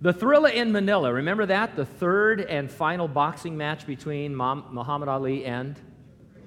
The 0.00 0.14
Thrilla 0.14 0.52
in 0.52 0.70
Manila, 0.70 1.12
remember 1.12 1.44
that? 1.46 1.74
The 1.74 1.84
third 1.84 2.42
and 2.42 2.70
final 2.70 3.08
boxing 3.08 3.56
match 3.56 3.84
between 3.84 4.34
Muhammad 4.36 5.08
Ali 5.08 5.44
and 5.44 5.74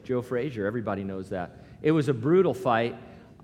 Joe 0.05 0.21
Frazier. 0.21 0.65
Everybody 0.65 1.03
knows 1.03 1.29
that. 1.29 1.57
It 1.81 1.91
was 1.91 2.07
a 2.07 2.13
brutal 2.13 2.53
fight. 2.53 2.95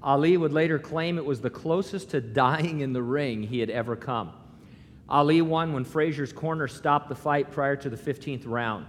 Ali 0.01 0.37
would 0.37 0.53
later 0.53 0.79
claim 0.79 1.17
it 1.17 1.25
was 1.25 1.41
the 1.41 1.49
closest 1.49 2.11
to 2.11 2.21
dying 2.21 2.79
in 2.79 2.93
the 2.93 3.01
ring 3.01 3.43
he 3.43 3.59
had 3.59 3.69
ever 3.69 3.97
come. 3.97 4.31
Ali 5.09 5.41
won 5.41 5.73
when 5.73 5.83
Frazier's 5.83 6.31
corner 6.31 6.69
stopped 6.69 7.09
the 7.09 7.15
fight 7.15 7.51
prior 7.51 7.75
to 7.75 7.89
the 7.89 7.97
15th 7.97 8.43
round. 8.45 8.85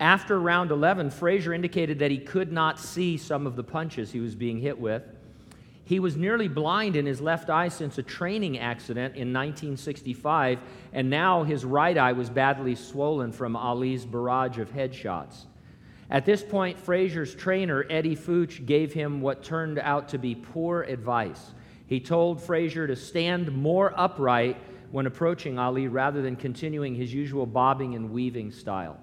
After 0.00 0.38
round 0.38 0.70
11, 0.70 1.10
Frazier 1.12 1.54
indicated 1.54 1.98
that 2.00 2.10
he 2.10 2.18
could 2.18 2.52
not 2.52 2.78
see 2.78 3.16
some 3.16 3.46
of 3.46 3.56
the 3.56 3.64
punches 3.64 4.12
he 4.12 4.20
was 4.20 4.34
being 4.34 4.58
hit 4.58 4.78
with. 4.78 5.02
He 5.84 5.98
was 5.98 6.16
nearly 6.16 6.48
blind 6.48 6.94
in 6.94 7.06
his 7.06 7.20
left 7.20 7.50
eye 7.50 7.68
since 7.68 7.98
a 7.98 8.02
training 8.02 8.58
accident 8.58 9.14
in 9.14 9.32
1965, 9.32 10.60
and 10.92 11.10
now 11.10 11.42
his 11.42 11.64
right 11.64 11.98
eye 11.98 12.12
was 12.12 12.30
badly 12.30 12.74
swollen 12.74 13.32
from 13.32 13.56
Ali's 13.56 14.04
barrage 14.04 14.58
of 14.58 14.70
headshots. 14.70 15.46
At 16.08 16.24
this 16.24 16.42
point, 16.42 16.78
Frazier's 16.78 17.34
trainer, 17.34 17.84
Eddie 17.88 18.16
Futch, 18.16 18.64
gave 18.64 18.92
him 18.92 19.20
what 19.20 19.42
turned 19.42 19.78
out 19.78 20.08
to 20.10 20.18
be 20.18 20.34
poor 20.34 20.82
advice. 20.82 21.52
He 21.86 22.00
told 22.00 22.40
Frazier 22.40 22.86
to 22.86 22.94
stand 22.94 23.50
more 23.50 23.92
upright 23.98 24.58
when 24.92 25.06
approaching 25.06 25.58
Ali 25.58 25.88
rather 25.88 26.22
than 26.22 26.36
continuing 26.36 26.94
his 26.94 27.12
usual 27.12 27.46
bobbing 27.46 27.94
and 27.94 28.10
weaving 28.10 28.52
style. 28.52 28.98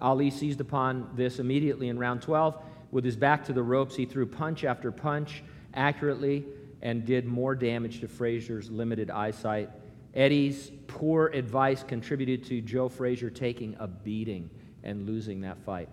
Ali 0.00 0.30
seized 0.30 0.60
upon 0.60 1.10
this 1.14 1.40
immediately 1.40 1.88
in 1.88 1.98
round 1.98 2.22
12. 2.22 2.62
With 2.90 3.04
his 3.04 3.16
back 3.16 3.44
to 3.44 3.52
the 3.52 3.62
ropes, 3.62 3.96
he 3.96 4.06
threw 4.06 4.24
punch 4.24 4.64
after 4.64 4.90
punch 4.90 5.42
accurately 5.74 6.44
and 6.82 7.04
did 7.04 7.26
more 7.26 7.54
damage 7.54 8.00
to 8.00 8.08
Frazier's 8.08 8.70
limited 8.70 9.10
eyesight. 9.10 9.70
Eddie's 10.14 10.70
poor 10.86 11.28
advice 11.28 11.82
contributed 11.82 12.44
to 12.44 12.60
Joe 12.60 12.88
Frazier 12.88 13.30
taking 13.30 13.76
a 13.78 13.86
beating 13.86 14.50
and 14.82 15.06
losing 15.06 15.42
that 15.42 15.58
fight. 15.64 15.88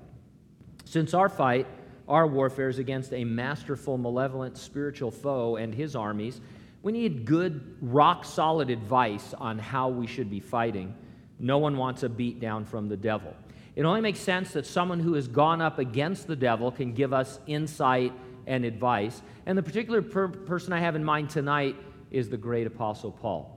Since 0.85 1.13
our 1.13 1.29
fight, 1.29 1.67
our 2.07 2.25
warfare 2.25 2.69
is 2.69 2.79
against 2.79 3.13
a 3.13 3.23
masterful, 3.25 3.97
malevolent 3.97 4.57
spiritual 4.57 5.11
foe 5.11 5.57
and 5.57 5.75
his 5.75 5.95
armies, 5.95 6.39
we 6.83 6.93
need 6.93 7.25
good, 7.25 7.75
rock 7.81 8.23
solid 8.23 8.69
advice 8.69 9.33
on 9.33 9.59
how 9.59 9.89
we 9.89 10.07
should 10.07 10.29
be 10.29 10.39
fighting. 10.39 10.95
No 11.39 11.57
one 11.57 11.75
wants 11.75 12.03
a 12.03 12.09
beat 12.09 12.39
down 12.39 12.65
from 12.65 12.87
the 12.87 12.95
devil. 12.95 13.35
It 13.75 13.83
only 13.83 14.01
makes 14.01 14.19
sense 14.19 14.53
that 14.53 14.65
someone 14.65 14.99
who 14.99 15.13
has 15.13 15.27
gone 15.27 15.61
up 15.61 15.79
against 15.79 16.27
the 16.27 16.35
devil 16.35 16.71
can 16.71 16.93
give 16.93 17.13
us 17.13 17.39
insight 17.45 18.13
and 18.47 18.65
advice. 18.65 19.21
And 19.45 19.57
the 19.57 19.61
particular 19.61 20.01
per- 20.01 20.29
person 20.29 20.73
I 20.73 20.79
have 20.79 20.95
in 20.95 21.03
mind 21.03 21.29
tonight 21.29 21.75
is 22.09 22.29
the 22.29 22.37
great 22.37 22.65
apostle 22.65 23.11
Paul. 23.11 23.53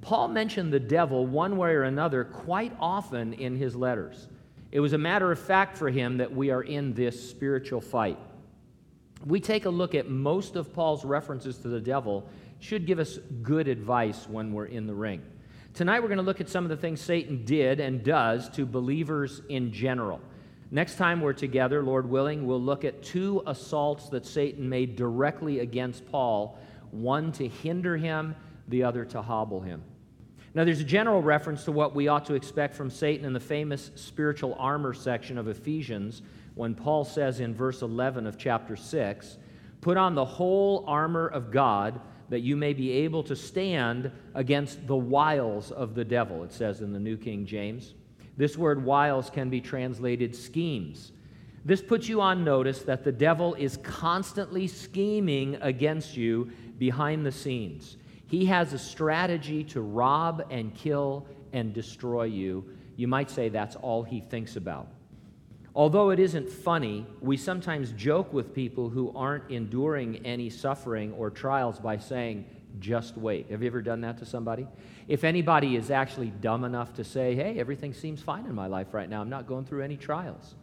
Paul 0.00 0.28
mentioned 0.28 0.72
the 0.72 0.80
devil 0.80 1.26
one 1.26 1.56
way 1.56 1.72
or 1.72 1.82
another 1.82 2.24
quite 2.24 2.72
often 2.80 3.34
in 3.34 3.56
his 3.56 3.76
letters. 3.76 4.28
It 4.72 4.80
was 4.80 4.94
a 4.94 4.98
matter 4.98 5.30
of 5.30 5.38
fact 5.38 5.76
for 5.76 5.90
him 5.90 6.16
that 6.18 6.34
we 6.34 6.50
are 6.50 6.62
in 6.62 6.94
this 6.94 7.30
spiritual 7.30 7.80
fight. 7.80 8.18
We 9.26 9.40
take 9.40 9.66
a 9.66 9.70
look 9.70 9.94
at 9.94 10.08
most 10.08 10.56
of 10.56 10.72
Paul's 10.72 11.04
references 11.04 11.58
to 11.58 11.68
the 11.68 11.80
devil 11.80 12.26
should 12.60 12.86
give 12.86 12.98
us 12.98 13.18
good 13.42 13.68
advice 13.68 14.26
when 14.28 14.52
we're 14.52 14.66
in 14.66 14.86
the 14.86 14.94
ring. 14.94 15.22
Tonight, 15.74 16.00
we're 16.00 16.08
going 16.08 16.18
to 16.18 16.24
look 16.24 16.40
at 16.40 16.48
some 16.48 16.64
of 16.64 16.70
the 16.70 16.76
things 16.76 17.00
Satan 17.00 17.44
did 17.44 17.80
and 17.80 18.02
does 18.02 18.48
to 18.50 18.66
believers 18.66 19.42
in 19.48 19.72
general. 19.72 20.20
Next 20.70 20.96
time 20.96 21.20
we're 21.20 21.32
together, 21.32 21.82
Lord 21.82 22.08
willing, 22.08 22.46
we'll 22.46 22.60
look 22.60 22.84
at 22.84 23.02
two 23.02 23.42
assaults 23.46 24.08
that 24.10 24.24
Satan 24.24 24.68
made 24.68 24.94
directly 24.94 25.60
against 25.60 26.06
Paul 26.06 26.58
one 26.92 27.32
to 27.32 27.48
hinder 27.48 27.96
him, 27.96 28.34
the 28.68 28.84
other 28.84 29.04
to 29.06 29.22
hobble 29.22 29.60
him. 29.60 29.82
Now, 30.54 30.64
there's 30.64 30.80
a 30.80 30.84
general 30.84 31.22
reference 31.22 31.64
to 31.64 31.72
what 31.72 31.94
we 31.94 32.08
ought 32.08 32.26
to 32.26 32.34
expect 32.34 32.74
from 32.74 32.90
Satan 32.90 33.24
in 33.24 33.32
the 33.32 33.40
famous 33.40 33.92
spiritual 33.94 34.56
armor 34.58 34.92
section 34.92 35.38
of 35.38 35.46
Ephesians 35.46 36.22
when 36.56 36.74
Paul 36.74 37.04
says 37.04 37.38
in 37.38 37.54
verse 37.54 37.82
11 37.82 38.26
of 38.26 38.36
chapter 38.36 38.76
6 38.76 39.38
Put 39.80 39.96
on 39.96 40.14
the 40.14 40.24
whole 40.24 40.84
armor 40.86 41.28
of 41.28 41.50
God 41.50 42.00
that 42.28 42.40
you 42.40 42.56
may 42.56 42.74
be 42.74 42.92
able 42.92 43.22
to 43.24 43.34
stand 43.34 44.10
against 44.34 44.86
the 44.86 44.96
wiles 44.96 45.70
of 45.70 45.94
the 45.94 46.04
devil, 46.04 46.44
it 46.44 46.52
says 46.52 46.80
in 46.80 46.92
the 46.92 47.00
New 47.00 47.16
King 47.16 47.46
James. 47.46 47.94
This 48.40 48.56
word 48.56 48.82
wiles 48.82 49.28
can 49.28 49.50
be 49.50 49.60
translated 49.60 50.34
schemes. 50.34 51.12
This 51.62 51.82
puts 51.82 52.08
you 52.08 52.22
on 52.22 52.42
notice 52.42 52.80
that 52.84 53.04
the 53.04 53.12
devil 53.12 53.52
is 53.52 53.76
constantly 53.82 54.66
scheming 54.66 55.58
against 55.60 56.16
you 56.16 56.50
behind 56.78 57.26
the 57.26 57.32
scenes. 57.32 57.98
He 58.28 58.46
has 58.46 58.72
a 58.72 58.78
strategy 58.78 59.62
to 59.64 59.82
rob 59.82 60.46
and 60.48 60.74
kill 60.74 61.26
and 61.52 61.74
destroy 61.74 62.22
you. 62.24 62.64
You 62.96 63.08
might 63.08 63.30
say 63.30 63.50
that's 63.50 63.76
all 63.76 64.04
he 64.04 64.20
thinks 64.20 64.56
about. 64.56 64.88
Although 65.74 66.08
it 66.08 66.18
isn't 66.18 66.48
funny, 66.48 67.06
we 67.20 67.36
sometimes 67.36 67.92
joke 67.92 68.32
with 68.32 68.54
people 68.54 68.88
who 68.88 69.12
aren't 69.14 69.50
enduring 69.50 70.24
any 70.24 70.48
suffering 70.48 71.12
or 71.12 71.28
trials 71.28 71.78
by 71.78 71.98
saying, 71.98 72.46
just 72.78 73.16
wait. 73.16 73.50
Have 73.50 73.62
you 73.62 73.66
ever 73.66 73.82
done 73.82 74.00
that 74.02 74.18
to 74.18 74.26
somebody? 74.26 74.66
If 75.08 75.24
anybody 75.24 75.76
is 75.76 75.90
actually 75.90 76.30
dumb 76.40 76.64
enough 76.64 76.94
to 76.94 77.04
say, 77.04 77.34
hey, 77.34 77.58
everything 77.58 77.92
seems 77.92 78.22
fine 78.22 78.46
in 78.46 78.54
my 78.54 78.66
life 78.66 78.94
right 78.94 79.08
now, 79.08 79.20
I'm 79.20 79.28
not 79.30 79.46
going 79.46 79.64
through 79.64 79.82
any 79.82 79.96
trials. 79.96 80.54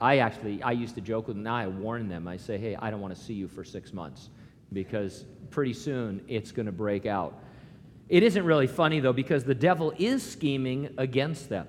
I 0.00 0.18
actually, 0.18 0.62
I 0.62 0.72
used 0.72 0.94
to 0.94 1.00
joke 1.00 1.28
with 1.28 1.36
them, 1.36 1.44
now 1.44 1.56
I 1.56 1.66
warn 1.66 2.08
them. 2.08 2.26
I 2.26 2.36
say, 2.36 2.58
hey, 2.58 2.76
I 2.76 2.90
don't 2.90 3.00
want 3.00 3.14
to 3.14 3.20
see 3.20 3.34
you 3.34 3.48
for 3.48 3.64
six 3.64 3.92
months 3.92 4.30
because 4.72 5.24
pretty 5.50 5.74
soon 5.74 6.22
it's 6.26 6.52
going 6.52 6.66
to 6.66 6.72
break 6.72 7.06
out. 7.06 7.38
It 8.08 8.22
isn't 8.22 8.44
really 8.44 8.66
funny, 8.66 9.00
though, 9.00 9.12
because 9.12 9.44
the 9.44 9.54
devil 9.54 9.92
is 9.98 10.22
scheming 10.22 10.92
against 10.98 11.48
them. 11.48 11.68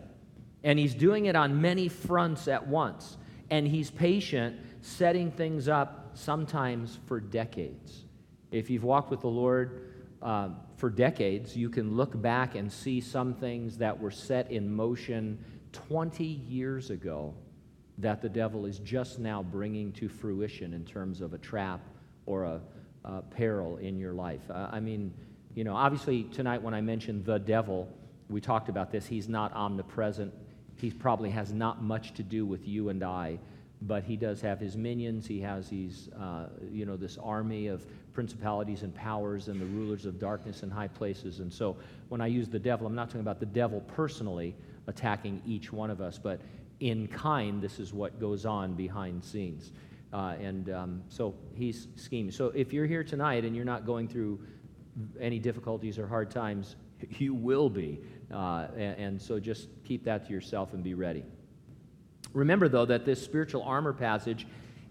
And 0.63 0.79
he's 0.79 0.93
doing 0.93 1.25
it 1.25 1.35
on 1.35 1.61
many 1.61 1.87
fronts 1.87 2.47
at 2.47 2.67
once. 2.67 3.17
And 3.49 3.67
he's 3.67 3.91
patient, 3.91 4.59
setting 4.81 5.31
things 5.31 5.67
up 5.67 6.11
sometimes 6.13 6.99
for 7.05 7.19
decades. 7.19 8.05
If 8.51 8.69
you've 8.69 8.83
walked 8.83 9.09
with 9.09 9.21
the 9.21 9.27
Lord 9.27 9.93
uh, 10.21 10.49
for 10.77 10.89
decades, 10.89 11.55
you 11.55 11.69
can 11.69 11.95
look 11.95 12.19
back 12.21 12.55
and 12.55 12.71
see 12.71 13.01
some 13.01 13.33
things 13.33 13.77
that 13.77 13.99
were 13.99 14.11
set 14.11 14.51
in 14.51 14.73
motion 14.73 15.43
20 15.71 16.23
years 16.23 16.89
ago 16.89 17.33
that 17.97 18.21
the 18.21 18.29
devil 18.29 18.65
is 18.65 18.79
just 18.79 19.19
now 19.19 19.41
bringing 19.41 19.91
to 19.93 20.09
fruition 20.09 20.73
in 20.73 20.85
terms 20.85 21.21
of 21.21 21.33
a 21.33 21.37
trap 21.37 21.81
or 22.25 22.43
a, 22.43 22.61
a 23.05 23.21
peril 23.21 23.77
in 23.77 23.97
your 23.97 24.13
life. 24.13 24.41
Uh, 24.49 24.67
I 24.71 24.79
mean, 24.79 25.13
you 25.55 25.63
know, 25.63 25.75
obviously, 25.75 26.23
tonight 26.23 26.61
when 26.61 26.73
I 26.73 26.81
mentioned 26.81 27.25
the 27.25 27.37
devil, 27.37 27.87
we 28.29 28.41
talked 28.41 28.69
about 28.69 28.91
this. 28.91 29.05
He's 29.05 29.27
not 29.27 29.53
omnipresent 29.53 30.33
he 30.81 30.89
probably 30.89 31.29
has 31.29 31.53
not 31.53 31.83
much 31.83 32.13
to 32.15 32.23
do 32.23 32.45
with 32.45 32.67
you 32.67 32.89
and 32.89 33.03
I, 33.03 33.37
but 33.83 34.03
he 34.03 34.17
does 34.17 34.41
have 34.41 34.59
his 34.59 34.75
minions. 34.75 35.27
He 35.27 35.39
has 35.41 35.69
these, 35.69 36.09
uh, 36.19 36.47
you 36.71 36.85
know, 36.87 36.97
this 36.97 37.19
army 37.21 37.67
of 37.67 37.85
principalities 38.13 38.83
and 38.83 38.93
powers 38.93 39.47
and 39.47 39.59
the 39.59 39.65
rulers 39.65 40.05
of 40.05 40.19
darkness 40.19 40.63
in 40.63 40.69
high 40.69 40.87
places. 40.87 41.39
And 41.39 41.51
so 41.51 41.77
when 42.09 42.21
I 42.21 42.27
use 42.27 42.49
the 42.49 42.59
devil, 42.59 42.87
I'm 42.87 42.95
not 42.95 43.09
talking 43.09 43.21
about 43.21 43.39
the 43.39 43.45
devil 43.45 43.81
personally 43.95 44.55
attacking 44.87 45.41
each 45.45 45.71
one 45.71 45.89
of 45.89 46.01
us, 46.01 46.17
but 46.17 46.41
in 46.79 47.07
kind, 47.07 47.61
this 47.61 47.79
is 47.79 47.93
what 47.93 48.19
goes 48.19 48.45
on 48.45 48.73
behind 48.73 49.23
scenes. 49.23 49.71
Uh, 50.11 50.35
and 50.41 50.69
um, 50.69 51.03
so 51.09 51.33
he's 51.53 51.87
scheming. 51.95 52.31
So 52.31 52.47
if 52.47 52.73
you're 52.73 52.87
here 52.87 53.03
tonight 53.03 53.45
and 53.45 53.55
you're 53.55 53.65
not 53.65 53.85
going 53.85 54.07
through 54.07 54.39
any 55.19 55.39
difficulties 55.39 55.97
or 55.97 56.07
hard 56.07 56.29
times, 56.31 56.75
you 57.17 57.33
will 57.33 57.69
be. 57.69 58.01
Uh, 58.33 58.67
and, 58.75 58.97
and 58.97 59.21
so 59.21 59.39
just 59.39 59.69
keep 59.85 60.03
that 60.05 60.25
to 60.27 60.33
yourself 60.33 60.73
and 60.73 60.83
be 60.83 60.93
ready. 60.93 61.23
Remember, 62.33 62.67
though, 62.67 62.85
that 62.85 63.05
this 63.05 63.21
spiritual 63.21 63.63
armor 63.63 63.93
passage 63.93 64.47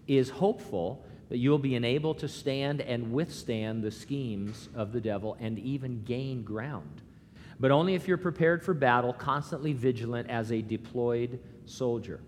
is 0.07 0.29
hopeful 0.29 1.05
that 1.31 1.37
you'll 1.37 1.57
be 1.57 1.75
enabled 1.75 2.19
to 2.19 2.27
stand 2.27 2.81
and 2.81 3.13
withstand 3.13 3.81
the 3.81 3.89
schemes 3.89 4.67
of 4.75 4.91
the 4.91 4.99
devil 4.99 5.37
and 5.39 5.57
even 5.59 6.03
gain 6.03 6.43
ground. 6.43 7.01
But 7.57 7.71
only 7.71 7.95
if 7.95 8.05
you're 8.05 8.17
prepared 8.17 8.61
for 8.61 8.73
battle, 8.73 9.13
constantly 9.13 9.71
vigilant 9.71 10.29
as 10.29 10.51
a 10.51 10.61
deployed 10.61 11.39
soldier. 11.63 12.19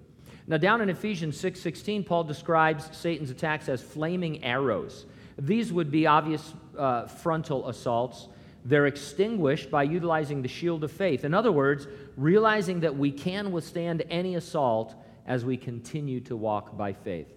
Now, 0.48 0.56
down 0.56 0.80
in 0.80 0.88
Ephesians 0.88 1.38
6:16, 1.38 2.06
Paul 2.06 2.24
describes 2.24 2.95
Satan's 2.95 3.30
attacks 3.30 3.68
as 3.68 3.81
flaming 3.81 4.42
arrows. 4.42 5.06
These 5.38 5.74
would 5.74 5.92
be 5.92 6.07
obvious 6.07 6.54
uh, 6.77 7.07
frontal 7.07 7.68
assaults 7.68 8.30
they're 8.66 8.86
extinguished 8.86 9.69
by 9.69 9.83
utilizing 9.83 10.42
the 10.42 10.48
shield 10.48 10.86
of 10.86 10.92
faith. 10.94 11.25
In 11.25 11.33
other 11.33 11.51
words, 11.51 11.86
realizing 12.16 12.80
that 12.80 12.95
we 12.95 13.12
can 13.12 13.51
withstand 13.51 14.04
any 14.10 14.36
assault 14.36 14.95
as 15.27 15.44
we 15.44 15.57
continue 15.57 16.22
to 16.22 16.38
walk 16.38 16.77
by 16.77 16.94
faith. 16.94 17.27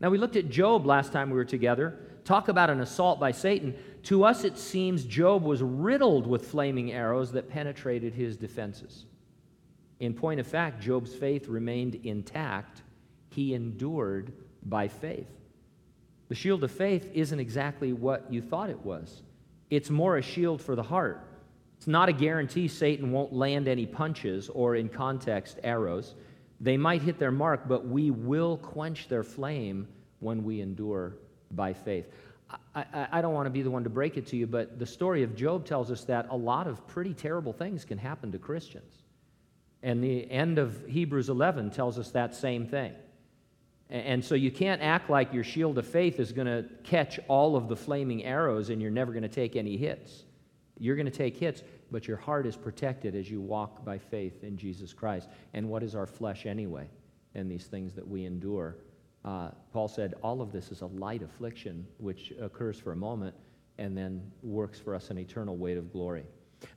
Now, 0.00 0.10
we 0.10 0.18
looked 0.18 0.36
at 0.36 0.48
Job 0.48 0.86
last 0.86 1.12
time 1.12 1.30
we 1.30 1.36
were 1.36 1.44
together. 1.44 1.98
Talk 2.24 2.48
about 2.48 2.70
an 2.70 2.80
assault 2.80 3.18
by 3.18 3.32
Satan. 3.32 3.74
To 4.04 4.24
us, 4.24 4.44
it 4.44 4.58
seems 4.58 5.04
Job 5.04 5.42
was 5.42 5.62
riddled 5.62 6.26
with 6.26 6.48
flaming 6.48 6.92
arrows 6.92 7.32
that 7.32 7.48
penetrated 7.48 8.14
his 8.14 8.36
defenses. 8.36 9.06
In 10.00 10.14
point 10.14 10.38
of 10.38 10.46
fact, 10.46 10.80
Job's 10.80 11.14
faith 11.14 11.48
remained 11.48 11.96
intact. 12.04 12.82
He 13.30 13.54
endured 13.54 14.32
by 14.64 14.88
faith. 14.88 15.28
The 16.28 16.34
shield 16.34 16.62
of 16.62 16.70
faith 16.70 17.10
isn't 17.14 17.40
exactly 17.40 17.92
what 17.92 18.32
you 18.32 18.40
thought 18.40 18.70
it 18.70 18.84
was. 18.84 19.22
It's 19.70 19.90
more 19.90 20.18
a 20.18 20.22
shield 20.22 20.62
for 20.62 20.76
the 20.76 20.82
heart. 20.82 21.24
It's 21.76 21.86
not 21.86 22.08
a 22.08 22.12
guarantee 22.12 22.68
Satan 22.68 23.12
won't 23.12 23.32
land 23.32 23.68
any 23.68 23.86
punches 23.86 24.48
or, 24.48 24.76
in 24.76 24.88
context, 24.88 25.58
arrows. 25.62 26.14
They 26.60 26.76
might 26.76 27.02
hit 27.02 27.18
their 27.18 27.30
mark, 27.30 27.68
but 27.68 27.86
we 27.86 28.10
will 28.10 28.56
quench 28.56 29.08
their 29.08 29.22
flame 29.22 29.88
when 30.20 30.44
we 30.44 30.60
endure 30.60 31.14
by 31.50 31.72
faith. 31.72 32.06
I, 32.74 32.84
I, 32.92 33.08
I, 33.12 33.22
don't 33.22 33.34
want 33.34 33.46
to 33.46 33.50
be 33.50 33.62
the 33.62 33.70
one 33.70 33.84
to 33.84 33.90
break 33.90 34.16
it 34.16 34.26
to 34.28 34.36
you, 34.36 34.46
but 34.46 34.78
the 34.78 34.86
story 34.86 35.22
of 35.22 35.36
Job 35.36 35.66
tells 35.66 35.90
us 35.90 36.04
that 36.04 36.26
a 36.30 36.36
lot 36.36 36.66
of 36.66 36.86
pretty 36.88 37.14
terrible 37.14 37.52
things 37.52 37.84
can 37.84 37.98
happen 37.98 38.32
to 38.32 38.38
Christians. 38.38 38.92
And 39.82 40.02
the 40.02 40.28
end 40.30 40.58
of 40.58 40.86
Hebrews 40.86 41.28
11 41.28 41.70
tells 41.70 41.98
us 41.98 42.10
that 42.12 42.34
same 42.34 42.66
thing. 42.66 42.92
And 43.90 44.22
so 44.22 44.34
you 44.34 44.50
can't 44.50 44.82
act 44.82 45.08
like 45.08 45.32
your 45.32 45.44
shield 45.44 45.78
of 45.78 45.86
faith 45.86 46.20
is 46.20 46.32
going 46.32 46.46
to 46.46 46.66
catch 46.84 47.18
all 47.26 47.56
of 47.56 47.68
the 47.68 47.76
flaming 47.76 48.24
arrows 48.24 48.68
and 48.68 48.82
you're 48.82 48.90
never 48.90 49.12
going 49.12 49.22
to 49.22 49.28
take 49.28 49.56
any 49.56 49.76
hits. 49.76 50.24
You're 50.78 50.96
going 50.96 51.06
to 51.06 51.12
take 51.12 51.36
hits, 51.36 51.62
but 51.90 52.06
your 52.06 52.16
heart 52.16 52.46
is 52.46 52.56
protected 52.56 53.14
as 53.14 53.30
you 53.30 53.40
walk 53.40 53.84
by 53.84 53.98
faith 53.98 54.44
in 54.44 54.56
Jesus 54.56 54.92
Christ. 54.92 55.28
And 55.54 55.68
what 55.68 55.82
is 55.82 55.94
our 55.94 56.06
flesh 56.06 56.46
anyway? 56.46 56.88
And 57.34 57.50
these 57.50 57.66
things 57.66 57.94
that 57.94 58.06
we 58.06 58.24
endure. 58.24 58.76
Uh, 59.24 59.50
Paul 59.72 59.88
said, 59.88 60.14
all 60.22 60.40
of 60.40 60.52
this 60.52 60.70
is 60.70 60.82
a 60.82 60.86
light 60.86 61.22
affliction 61.22 61.86
which 61.98 62.32
occurs 62.40 62.78
for 62.78 62.92
a 62.92 62.96
moment 62.96 63.34
and 63.78 63.96
then 63.96 64.22
works 64.42 64.78
for 64.78 64.94
us 64.94 65.10
an 65.10 65.18
eternal 65.18 65.56
weight 65.56 65.76
of 65.76 65.92
glory. 65.92 66.24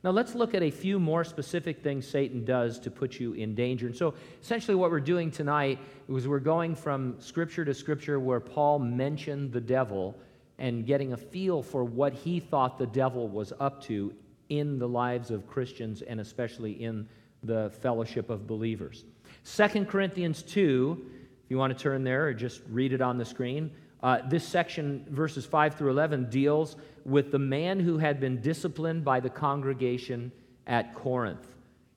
Now, 0.04 0.10
let's 0.10 0.34
look 0.34 0.54
at 0.54 0.62
a 0.62 0.70
few 0.70 1.00
more 1.00 1.24
specific 1.24 1.82
things 1.82 2.06
Satan 2.06 2.44
does 2.44 2.78
to 2.80 2.90
put 2.90 3.18
you 3.18 3.32
in 3.32 3.54
danger. 3.54 3.86
And 3.86 3.96
so, 3.96 4.14
essentially, 4.40 4.76
what 4.76 4.92
we're 4.92 5.00
doing 5.00 5.30
tonight 5.30 5.80
is 6.08 6.28
we're 6.28 6.38
going 6.38 6.76
from 6.76 7.16
scripture 7.20 7.64
to 7.64 7.74
scripture 7.74 8.20
where 8.20 8.38
Paul 8.38 8.78
mentioned 8.78 9.52
the 9.52 9.60
devil 9.60 10.16
and 10.58 10.86
getting 10.86 11.12
a 11.12 11.16
feel 11.16 11.62
for 11.62 11.82
what 11.82 12.12
he 12.12 12.38
thought 12.38 12.78
the 12.78 12.86
devil 12.86 13.28
was 13.28 13.52
up 13.58 13.82
to 13.84 14.14
in 14.48 14.78
the 14.78 14.88
lives 14.88 15.30
of 15.30 15.46
Christians 15.46 16.02
and 16.02 16.20
especially 16.20 16.72
in 16.72 17.08
the 17.42 17.70
fellowship 17.80 18.30
of 18.30 18.46
believers. 18.46 19.04
2 19.44 19.84
Corinthians 19.86 20.42
2, 20.42 21.04
if 21.44 21.50
you 21.50 21.58
want 21.58 21.76
to 21.76 21.82
turn 21.82 22.04
there 22.04 22.26
or 22.26 22.34
just 22.34 22.62
read 22.68 22.92
it 22.92 23.00
on 23.00 23.18
the 23.18 23.24
screen, 23.24 23.70
uh, 24.02 24.18
this 24.28 24.46
section, 24.46 25.06
verses 25.10 25.46
5 25.46 25.74
through 25.74 25.90
11, 25.90 26.28
deals 26.28 26.76
with 27.04 27.30
the 27.30 27.38
man 27.38 27.78
who 27.78 27.98
had 27.98 28.20
been 28.20 28.40
disciplined 28.40 29.04
by 29.04 29.20
the 29.20 29.30
congregation 29.30 30.32
at 30.66 30.94
Corinth. 30.94 31.46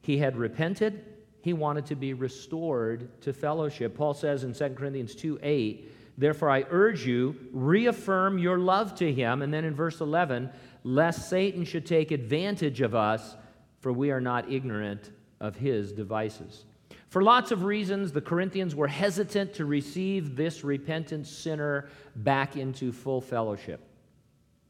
He 0.02 0.18
had 0.18 0.38
repented, 0.38 1.04
he 1.42 1.54
wanted 1.54 1.86
to 1.88 1.96
be 1.96 2.14
restored 2.14 3.22
to 3.22 3.34
fellowship. 3.34 3.96
Paul 3.96 4.14
says 4.14 4.44
in 4.44 4.54
2 4.54 4.70
Corinthians 4.70 5.16
2 5.16 5.40
8, 5.42 5.92
Therefore 6.18 6.50
I 6.50 6.66
urge 6.70 7.06
you, 7.06 7.36
reaffirm 7.52 8.38
your 8.38 8.58
love 8.58 8.96
to 8.96 9.12
him. 9.12 9.42
And 9.42 9.54
then 9.54 9.66
in 9.66 9.76
verse 9.76 10.00
11, 10.00 10.50
lest 10.86 11.28
Satan 11.30 11.66
should 11.66 11.84
take 11.84 12.12
advantage 12.12 12.80
of 12.80 12.94
us, 12.94 13.36
for 13.80 13.92
we 13.92 14.12
are 14.12 14.22
not 14.22 14.52
ignorant 14.52 15.10
of 15.42 15.56
his 15.56 15.92
devices. 15.92 16.64
For 17.10 17.24
lots 17.24 17.50
of 17.50 17.64
reasons, 17.64 18.12
the 18.12 18.22
Corinthians 18.22 18.76
were 18.76 18.88
hesitant 18.88 19.56
to 19.56 19.66
receive 19.66 20.36
this 20.36 20.64
repentant 20.64 21.26
sinner 21.26 21.90
back 22.16 22.56
into 22.56 22.92
full 22.92 23.20
fellowship. 23.20 23.82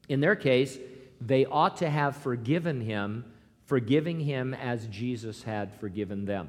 In 0.08 0.20
their 0.20 0.36
case, 0.36 0.78
they 1.20 1.44
ought 1.44 1.76
to 1.78 1.90
have 1.90 2.16
forgiven 2.16 2.80
him, 2.80 3.26
forgiving 3.66 4.18
him 4.18 4.54
as 4.54 4.86
Jesus 4.86 5.42
had 5.42 5.74
forgiven 5.74 6.24
them. 6.24 6.48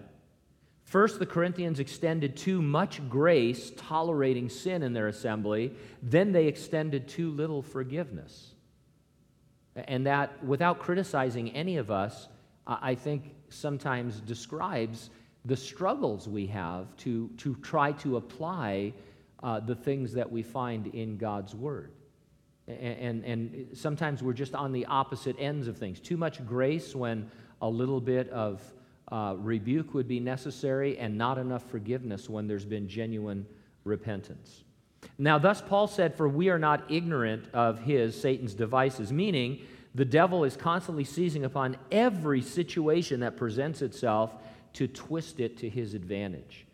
First, 0.83 1.19
the 1.19 1.25
Corinthians 1.25 1.81
extended 1.81 2.37
too 2.37 2.61
much 2.61 3.01
grace, 3.09 3.73
tolerating 3.75 4.47
sin 4.47 4.81
in 4.81 4.93
their 4.93 5.09
assembly. 5.09 5.73
Then 6.01 6.31
they 6.31 6.47
extended 6.47 7.09
too 7.09 7.31
little 7.31 7.61
forgiveness. 7.61 8.53
And 9.85 10.05
that, 10.07 10.43
without 10.43 10.79
criticizing 10.79 11.51
any 11.51 11.77
of 11.77 11.91
us, 11.91 12.27
I 12.65 12.95
think 12.95 13.35
sometimes 13.49 14.19
describes 14.21 15.09
the 15.45 15.55
struggles 15.55 16.27
we 16.27 16.47
have 16.47 16.95
to, 16.97 17.29
to 17.37 17.55
try 17.55 17.93
to 17.93 18.17
apply 18.17 18.93
uh, 19.43 19.59
the 19.59 19.75
things 19.75 20.11
that 20.13 20.29
we 20.29 20.43
find 20.43 20.87
in 20.87 21.17
God's 21.17 21.55
Word. 21.55 21.91
And, 22.67 23.23
and, 23.23 23.23
and, 23.23 23.67
sometimes 23.77 24.21
we're 24.21 24.33
just 24.33 24.53
on 24.53 24.73
the 24.73 24.85
opposite 24.87 25.37
ends 25.39 25.67
of 25.67 25.77
things. 25.77 26.01
Too 26.01 26.17
much 26.17 26.45
grace 26.45 26.93
when 26.93 27.31
a 27.61 27.69
little 27.69 28.01
bit 28.01 28.29
of 28.29 28.61
uh, 29.09 29.35
rebuke 29.37 29.93
would 29.93 30.07
be 30.07 30.19
necessary, 30.19 30.97
and 30.97 31.17
not 31.17 31.37
enough 31.37 31.63
forgiveness 31.69 32.29
when 32.29 32.45
there's 32.45 32.65
been 32.65 32.89
genuine 32.89 33.45
repentance. 33.85 34.63
Now, 35.17 35.37
thus 35.39 35.61
Paul 35.61 35.87
said, 35.87 36.15
For 36.15 36.27
we 36.27 36.49
are 36.49 36.59
not 36.59 36.89
ignorant 36.89 37.45
of 37.53 37.79
his, 37.79 38.19
Satan's 38.19 38.53
devices, 38.53 39.11
meaning 39.11 39.61
the 39.95 40.05
devil 40.05 40.43
is 40.43 40.55
constantly 40.55 41.03
seizing 41.03 41.43
upon 41.43 41.77
every 41.91 42.41
situation 42.41 43.21
that 43.21 43.35
presents 43.35 43.81
itself 43.81 44.31
to 44.73 44.87
twist 44.87 45.39
it 45.39 45.57
to 45.57 45.69
his 45.69 45.93
advantage. 45.93 46.65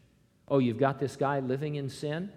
Oh, 0.49 0.59
you've 0.59 0.77
got 0.77 0.99
this 0.99 1.15
guy 1.15 1.39
living 1.39 1.75
in 1.75 1.89
sin? 1.89 2.29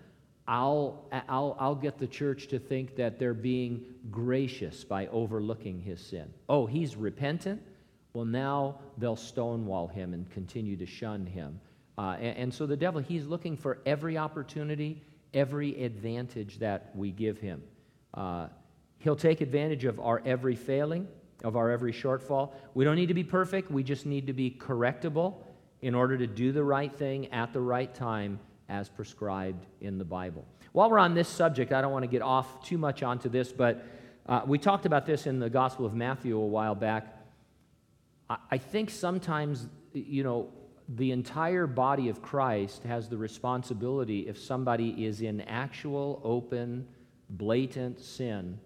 I'll, 0.48 1.04
I'll, 1.28 1.56
I'll 1.58 1.74
get 1.74 1.98
the 1.98 2.06
church 2.06 2.46
to 2.48 2.58
think 2.58 2.94
that 2.96 3.18
they're 3.18 3.34
being 3.34 3.84
gracious 4.10 4.84
by 4.84 5.08
overlooking 5.08 5.80
his 5.80 6.00
sin. 6.00 6.32
Oh, 6.48 6.66
he's 6.66 6.94
repentant? 6.94 7.60
Well, 8.12 8.24
now 8.24 8.78
they'll 8.96 9.16
stonewall 9.16 9.88
him 9.88 10.14
and 10.14 10.30
continue 10.30 10.76
to 10.76 10.86
shun 10.86 11.26
him. 11.26 11.60
Uh, 11.98 12.16
and, 12.20 12.36
and 12.38 12.54
so 12.54 12.64
the 12.64 12.76
devil, 12.76 13.00
he's 13.00 13.26
looking 13.26 13.56
for 13.56 13.78
every 13.84 14.16
opportunity, 14.16 15.02
every 15.36 15.84
advantage 15.84 16.58
that 16.58 16.90
we 16.94 17.12
give 17.12 17.38
him. 17.38 17.62
Uh, 18.14 18.48
he'll 18.98 19.14
take 19.14 19.40
advantage 19.40 19.84
of 19.84 20.00
our 20.00 20.22
every 20.24 20.56
failing, 20.56 21.06
of 21.44 21.54
our 21.54 21.70
every 21.70 21.92
shortfall. 21.92 22.54
We 22.74 22.84
don't 22.84 22.96
need 22.96 23.08
to 23.08 23.14
be 23.14 23.22
perfect, 23.22 23.70
we 23.70 23.84
just 23.84 24.06
need 24.06 24.26
to 24.26 24.32
be 24.32 24.50
correctable 24.50 25.34
in 25.82 25.94
order 25.94 26.16
to 26.16 26.26
do 26.26 26.50
the 26.52 26.64
right 26.64 26.92
thing 26.92 27.32
at 27.32 27.52
the 27.52 27.60
right 27.60 27.94
time 27.94 28.40
as 28.68 28.88
prescribed 28.88 29.66
in 29.80 29.98
the 29.98 30.04
Bible. 30.04 30.44
While 30.72 30.90
we're 30.90 30.98
on 30.98 31.14
this 31.14 31.28
subject, 31.28 31.72
I 31.72 31.80
don't 31.80 31.92
want 31.92 32.02
to 32.02 32.08
get 32.08 32.22
off 32.22 32.64
too 32.64 32.78
much 32.78 33.02
onto 33.02 33.28
this, 33.28 33.52
but 33.52 33.84
uh, 34.26 34.40
we 34.46 34.58
talked 34.58 34.86
about 34.86 35.06
this 35.06 35.26
in 35.26 35.38
the 35.38 35.50
Gospel 35.50 35.86
of 35.86 35.94
Matthew 35.94 36.36
a 36.36 36.46
while 36.46 36.74
back. 36.74 37.14
I, 38.28 38.38
I 38.52 38.58
think 38.58 38.90
sometimes, 38.90 39.68
you 39.92 40.24
know, 40.24 40.48
the 40.88 41.10
entire 41.10 41.66
body 41.66 42.08
of 42.08 42.22
Christ 42.22 42.82
has 42.84 43.08
the 43.08 43.16
responsibility 43.16 44.28
if 44.28 44.38
somebody 44.38 45.04
is 45.04 45.20
in 45.20 45.40
actual, 45.42 46.20
open, 46.22 46.86
blatant 47.30 48.00
sin 48.00 48.58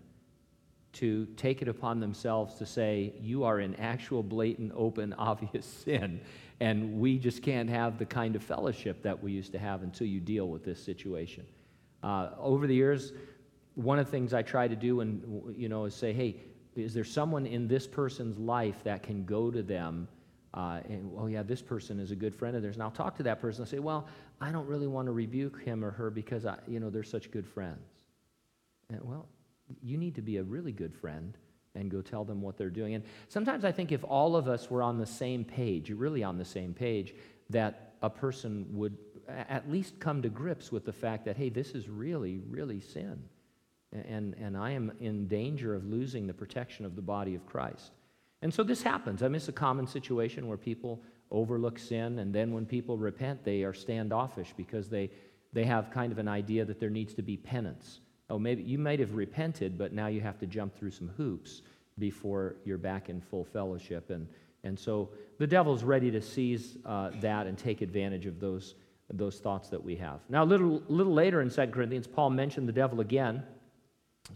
to 0.93 1.27
take 1.37 1.63
it 1.63 1.69
upon 1.69 2.01
themselves 2.01 2.57
to 2.57 2.67
say, 2.67 3.15
You 3.21 3.45
are 3.45 3.61
in 3.61 3.75
actual, 3.77 4.23
blatant, 4.23 4.73
open, 4.75 5.13
obvious 5.19 5.65
sin. 5.65 6.21
And 6.59 7.01
we 7.01 7.19
just 7.19 7.43
can't 7.43 7.71
have 7.71 7.99
the 7.99 8.05
kind 8.05 8.37
of 8.37 8.43
fellowship 8.43 9.03
that 9.03 9.23
we 9.23 9.33
used 9.33 9.53
to 9.53 9.59
have 9.59 9.83
until 9.83 10.07
you 10.07 10.21
deal 10.21 10.49
with 10.49 10.63
this 10.65 10.83
situation. 10.83 11.47
Uh, 12.03 12.31
over 12.39 12.67
the 12.67 12.75
years, 12.75 13.13
one 13.77 13.99
of 13.99 14.07
the 14.07 14.11
things 14.11 14.35
I 14.35 14.43
try 14.43 14.69
to 14.69 14.77
do 14.77 15.01
and 15.01 15.55
you 15.57 15.69
know 15.69 15.87
is 15.87 15.95
say, 15.95 16.13
hey, 16.13 16.37
is 16.77 16.93
there 16.93 17.05
someone 17.05 17.47
in 17.47 17.67
this 17.67 17.87
person's 17.87 18.39
life 18.39 18.85
that 18.85 19.03
can 19.03 19.25
go 19.25 19.51
to 19.51 19.63
them? 19.63 20.07
Uh, 20.53 20.81
and 20.89 21.11
oh 21.17 21.27
yeah, 21.27 21.43
this 21.43 21.63
person 21.63 22.01
is 22.01 22.11
a 22.11 22.17
good 22.17 22.35
friend 22.35 22.57
of 22.57 22.63
theirs. 22.63 22.77
And 22.77 22.83
I'll 22.83 22.91
talk 22.91 23.17
to 23.19 23.23
that 23.25 23.41
person 23.41 23.63
and 23.63 23.71
say, 23.71 23.79
well, 23.79 24.09
I 24.41 24.51
don't 24.51 24.67
really 24.67 24.89
want 24.89 25.07
to 25.07 25.13
rebuke 25.13 25.63
him 25.63 25.85
or 25.85 25.91
her 25.93 26.11
because 26.11 26.47
I, 26.47 26.59
you 26.67 26.81
know 26.81 26.91
they're 26.91 27.03
such 27.03 27.31
good 27.31 27.47
friends. 27.47 27.79
And, 28.89 29.01
well, 29.03 29.27
you 29.83 29.97
need 29.97 30.17
to 30.17 30.23
be 30.23 30.39
a 30.39 30.43
really 30.43 30.73
good 30.73 30.95
friend 30.95 31.37
and 31.75 31.91
go 31.91 32.03
tell 32.03 32.25
them 32.25 32.43
what 32.43 32.57
they're 32.57 32.71
doing. 32.71 32.95
And 32.95 33.05
sometimes 33.29 33.65
I 33.65 33.71
think 33.71 33.93
if 33.93 34.03
all 34.05 34.35
of 34.35 34.49
us 34.49 34.71
were 34.71 34.83
on 34.83 34.99
the 34.99 35.07
same 35.07 35.45
page, 35.45 35.91
really 35.91 36.25
on 36.25 36.37
the 36.37 36.45
same 36.45 36.75
page, 36.75 37.15
that 37.51 37.95
a 38.03 38.11
person 38.11 38.67
would 38.73 38.97
at 39.29 39.71
least 39.71 40.01
come 40.01 40.23
to 40.23 40.29
grips 40.29 40.73
with 40.73 40.85
the 40.85 40.93
fact 40.93 41.25
that, 41.27 41.37
hey, 41.37 41.49
this 41.49 41.71
is 41.71 41.89
really, 41.89 42.41
really 42.49 42.81
sin. 42.81 43.23
And, 43.93 44.35
and 44.35 44.57
I 44.57 44.73
am 44.73 44.93
in 45.01 45.27
danger 45.27 45.75
of 45.75 45.85
losing 45.85 46.27
the 46.27 46.35
protection 46.35 46.85
of 46.85 46.97
the 46.97 47.03
body 47.03 47.35
of 47.35 47.47
Christ. 47.47 47.93
And 48.43 48.53
so 48.53 48.63
this 48.63 48.83
happens. 48.83 49.23
I 49.23 49.29
mean, 49.29 49.37
it's 49.37 49.49
a 49.49 49.53
common 49.53 49.87
situation 49.87 50.49
where 50.49 50.57
people 50.57 51.03
overlook 51.31 51.79
sin, 51.79 52.19
and 52.19 52.35
then 52.35 52.53
when 52.53 52.67
people 52.67 52.97
repent, 52.97 53.45
they 53.45 53.63
are 53.63 53.75
standoffish 53.75 54.53
because 54.57 54.89
they, 54.89 55.11
they 55.53 55.65
have 55.65 55.91
kind 55.91 56.11
of 56.11 56.19
an 56.19 56.29
idea 56.29 56.65
that 56.65 56.81
there 56.81 56.91
needs 56.91 57.15
to 57.15 57.23
be 57.23 57.37
penance 57.37 58.01
oh, 58.31 58.39
maybe 58.39 58.63
you 58.63 58.79
might 58.79 59.01
have 59.01 59.15
repented, 59.15 59.77
but 59.77 59.93
now 59.93 60.07
you 60.07 60.21
have 60.21 60.39
to 60.39 60.47
jump 60.47 60.75
through 60.77 60.93
some 60.93 61.09
hoops 61.17 61.63
before 61.99 62.57
you're 62.65 62.79
back 62.79 63.11
in 63.11 63.21
full 63.21 63.45
fellowship. 63.45 64.09
And, 64.11 64.27
and 64.65 64.79
so 64.79 65.11
the 65.39 65.47
devil's 65.47 65.83
ready 65.83 66.11
to 66.13 66.23
seize 66.23 66.79
uh, 66.87 67.11
that 67.21 67.47
and 67.47 67.59
take 67.59 67.83
advantage 67.83 68.27
of 68.27 68.41
those, 68.41 68.77
those 69.13 69.41
thoughts 69.41 69.69
that 69.69 69.83
we 69.83 69.97
have. 69.97 70.21
Now, 70.29 70.45
a 70.45 70.47
little, 70.47 70.83
little 70.89 71.13
later 71.13 71.43
in 71.43 71.51
2 71.51 71.67
Corinthians, 71.67 72.07
Paul 72.07 72.31
mentioned 72.31 72.69
the 72.69 72.73
devil 72.73 73.01
again. 73.01 73.43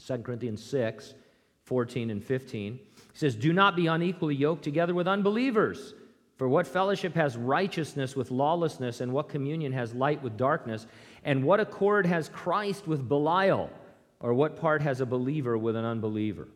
2 0.04 0.18
Corinthians 0.18 0.62
6, 0.62 1.14
14 1.62 2.11
and 2.11 2.23
15. 2.23 2.80
He 3.14 3.21
says, 3.21 3.37
Do 3.37 3.52
not 3.52 3.76
be 3.76 3.87
unequally 3.87 4.35
yoked 4.35 4.64
together 4.64 4.92
with 4.92 5.06
unbelievers. 5.06 5.94
For 6.37 6.49
what 6.49 6.66
fellowship 6.66 7.14
has 7.14 7.37
righteousness 7.37 8.16
with 8.16 8.33
lawlessness, 8.33 9.00
and 9.00 9.12
what 9.12 9.28
communion 9.28 9.73
has 9.73 9.94
light 9.94 10.21
with 10.21 10.37
darkness? 10.37 10.87
And 11.23 11.44
what 11.44 11.61
accord 11.61 12.06
has 12.06 12.28
Christ 12.28 12.88
with 12.88 13.09
Belial? 13.09 13.71
Or 14.18 14.35
what 14.35 14.56
part 14.56 14.83
has 14.83 15.00
a 15.00 15.06
believer 15.06 15.56
with 15.56 15.76
an 15.76 15.85
unbeliever? 15.85 16.49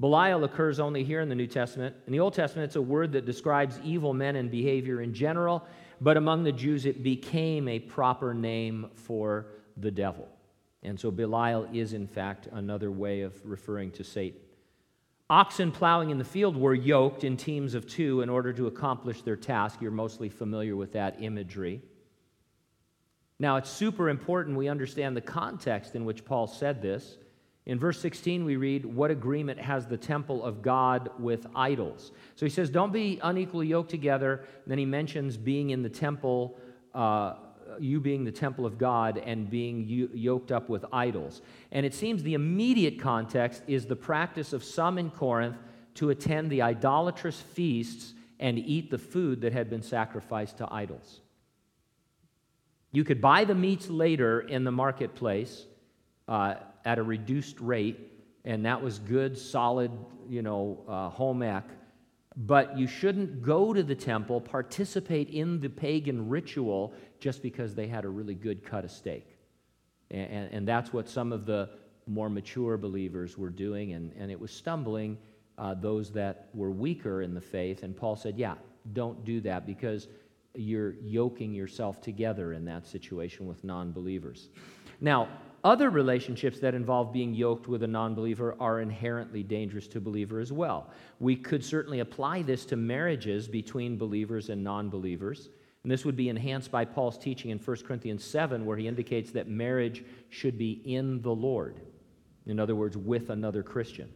Belial 0.00 0.42
occurs 0.42 0.80
only 0.80 1.04
here 1.04 1.20
in 1.20 1.28
the 1.28 1.34
New 1.36 1.46
Testament. 1.46 1.94
In 2.06 2.12
the 2.12 2.18
Old 2.18 2.34
Testament, 2.34 2.64
it's 2.64 2.76
a 2.76 2.82
word 2.82 3.12
that 3.12 3.24
describes 3.24 3.78
evil 3.84 4.12
men 4.12 4.34
and 4.34 4.50
behavior 4.50 5.02
in 5.02 5.14
general, 5.14 5.64
but 6.00 6.16
among 6.16 6.42
the 6.42 6.52
Jews, 6.52 6.86
it 6.86 7.04
became 7.04 7.68
a 7.68 7.78
proper 7.78 8.34
name 8.34 8.90
for 8.94 9.46
the 9.76 9.90
devil. 9.92 10.28
And 10.82 10.98
so 10.98 11.12
Belial 11.12 11.68
is, 11.72 11.92
in 11.92 12.08
fact, 12.08 12.48
another 12.50 12.90
way 12.90 13.20
of 13.20 13.34
referring 13.44 13.92
to 13.92 14.02
Satan. 14.02 14.40
Oxen 15.30 15.70
plowing 15.70 16.10
in 16.10 16.18
the 16.18 16.24
field 16.24 16.56
were 16.56 16.74
yoked 16.74 17.22
in 17.22 17.36
teams 17.36 17.74
of 17.74 17.86
two 17.86 18.20
in 18.20 18.28
order 18.28 18.52
to 18.52 18.66
accomplish 18.66 19.22
their 19.22 19.36
task. 19.36 19.80
You're 19.80 19.92
mostly 19.92 20.28
familiar 20.28 20.74
with 20.74 20.92
that 20.94 21.22
imagery. 21.22 21.80
Now, 23.38 23.56
it's 23.56 23.70
super 23.70 24.08
important 24.08 24.56
we 24.56 24.66
understand 24.66 25.16
the 25.16 25.20
context 25.20 25.94
in 25.94 26.04
which 26.04 26.24
Paul 26.24 26.48
said 26.48 26.82
this. 26.82 27.16
In 27.64 27.78
verse 27.78 28.00
16, 28.00 28.44
we 28.44 28.56
read, 28.56 28.84
What 28.84 29.12
agreement 29.12 29.60
has 29.60 29.86
the 29.86 29.96
temple 29.96 30.42
of 30.42 30.62
God 30.62 31.10
with 31.16 31.46
idols? 31.54 32.10
So 32.34 32.44
he 32.44 32.50
says, 32.50 32.68
Don't 32.68 32.92
be 32.92 33.20
unequally 33.22 33.68
yoked 33.68 33.90
together. 33.90 34.38
And 34.64 34.66
then 34.66 34.78
he 34.78 34.84
mentions 34.84 35.36
being 35.36 35.70
in 35.70 35.84
the 35.84 35.88
temple, 35.88 36.58
uh, 36.92 37.34
you 37.78 38.00
being 38.00 38.24
the 38.24 38.32
temple 38.32 38.66
of 38.66 38.78
God 38.78 39.18
and 39.18 39.48
being 39.48 39.86
yoked 40.14 40.50
up 40.50 40.68
with 40.68 40.84
idols. 40.92 41.42
And 41.72 41.86
it 41.86 41.94
seems 41.94 42.22
the 42.22 42.34
immediate 42.34 43.00
context 43.00 43.62
is 43.66 43.86
the 43.86 43.96
practice 43.96 44.52
of 44.52 44.64
some 44.64 44.98
in 44.98 45.10
Corinth 45.10 45.56
to 45.94 46.10
attend 46.10 46.50
the 46.50 46.62
idolatrous 46.62 47.40
feasts 47.40 48.14
and 48.38 48.58
eat 48.58 48.90
the 48.90 48.98
food 48.98 49.42
that 49.42 49.52
had 49.52 49.68
been 49.68 49.82
sacrificed 49.82 50.58
to 50.58 50.72
idols. 50.72 51.20
You 52.92 53.04
could 53.04 53.20
buy 53.20 53.44
the 53.44 53.54
meats 53.54 53.88
later 53.88 54.40
in 54.40 54.64
the 54.64 54.72
marketplace. 54.72 55.66
Uh, 56.26 56.54
at 56.84 56.98
a 56.98 57.02
reduced 57.02 57.60
rate, 57.60 57.98
and 58.44 58.64
that 58.64 58.80
was 58.80 58.98
good, 58.98 59.36
solid, 59.36 59.90
you 60.28 60.42
know, 60.42 60.82
uh, 60.88 61.08
home 61.08 61.42
ec. 61.42 61.64
But 62.36 62.78
you 62.78 62.86
shouldn't 62.86 63.42
go 63.42 63.74
to 63.74 63.82
the 63.82 63.94
temple, 63.94 64.40
participate 64.40 65.28
in 65.28 65.60
the 65.60 65.68
pagan 65.68 66.28
ritual 66.28 66.94
just 67.20 67.42
because 67.42 67.74
they 67.74 67.86
had 67.86 68.04
a 68.04 68.08
really 68.08 68.34
good 68.34 68.64
cut 68.64 68.84
of 68.84 68.90
steak. 68.90 69.36
And, 70.10 70.48
and 70.52 70.68
that's 70.68 70.92
what 70.92 71.08
some 71.08 71.32
of 71.32 71.46
the 71.46 71.70
more 72.06 72.28
mature 72.28 72.76
believers 72.76 73.38
were 73.38 73.50
doing, 73.50 73.92
and, 73.92 74.12
and 74.18 74.30
it 74.30 74.40
was 74.40 74.50
stumbling 74.50 75.18
uh, 75.58 75.74
those 75.74 76.10
that 76.12 76.48
were 76.54 76.70
weaker 76.70 77.22
in 77.22 77.34
the 77.34 77.40
faith. 77.40 77.82
And 77.82 77.96
Paul 77.96 78.16
said, 78.16 78.36
Yeah, 78.36 78.54
don't 78.92 79.24
do 79.24 79.40
that 79.42 79.66
because 79.66 80.08
you're 80.54 80.94
yoking 81.02 81.54
yourself 81.54 82.00
together 82.00 82.54
in 82.54 82.64
that 82.64 82.86
situation 82.86 83.46
with 83.46 83.62
non 83.62 83.92
believers. 83.92 84.48
Now, 85.00 85.28
other 85.62 85.90
relationships 85.90 86.58
that 86.60 86.74
involve 86.74 87.12
being 87.12 87.34
yoked 87.34 87.68
with 87.68 87.82
a 87.82 87.86
non 87.86 88.14
believer 88.14 88.56
are 88.58 88.80
inherently 88.80 89.42
dangerous 89.42 89.86
to 89.88 90.00
believer 90.00 90.40
as 90.40 90.52
well. 90.52 90.90
We 91.18 91.36
could 91.36 91.64
certainly 91.64 92.00
apply 92.00 92.42
this 92.42 92.64
to 92.66 92.76
marriages 92.76 93.46
between 93.46 93.98
believers 93.98 94.48
and 94.48 94.64
non 94.64 94.88
believers. 94.88 95.50
And 95.82 95.90
this 95.90 96.04
would 96.04 96.16
be 96.16 96.28
enhanced 96.28 96.70
by 96.70 96.84
Paul's 96.84 97.16
teaching 97.16 97.50
in 97.50 97.58
1 97.58 97.76
Corinthians 97.86 98.22
7, 98.24 98.66
where 98.66 98.76
he 98.76 98.86
indicates 98.86 99.30
that 99.32 99.48
marriage 99.48 100.04
should 100.28 100.58
be 100.58 100.82
in 100.84 101.22
the 101.22 101.30
Lord. 101.30 101.80
In 102.46 102.60
other 102.60 102.74
words, 102.74 102.96
with 102.96 103.30
another 103.30 103.62
Christian. 103.62 104.10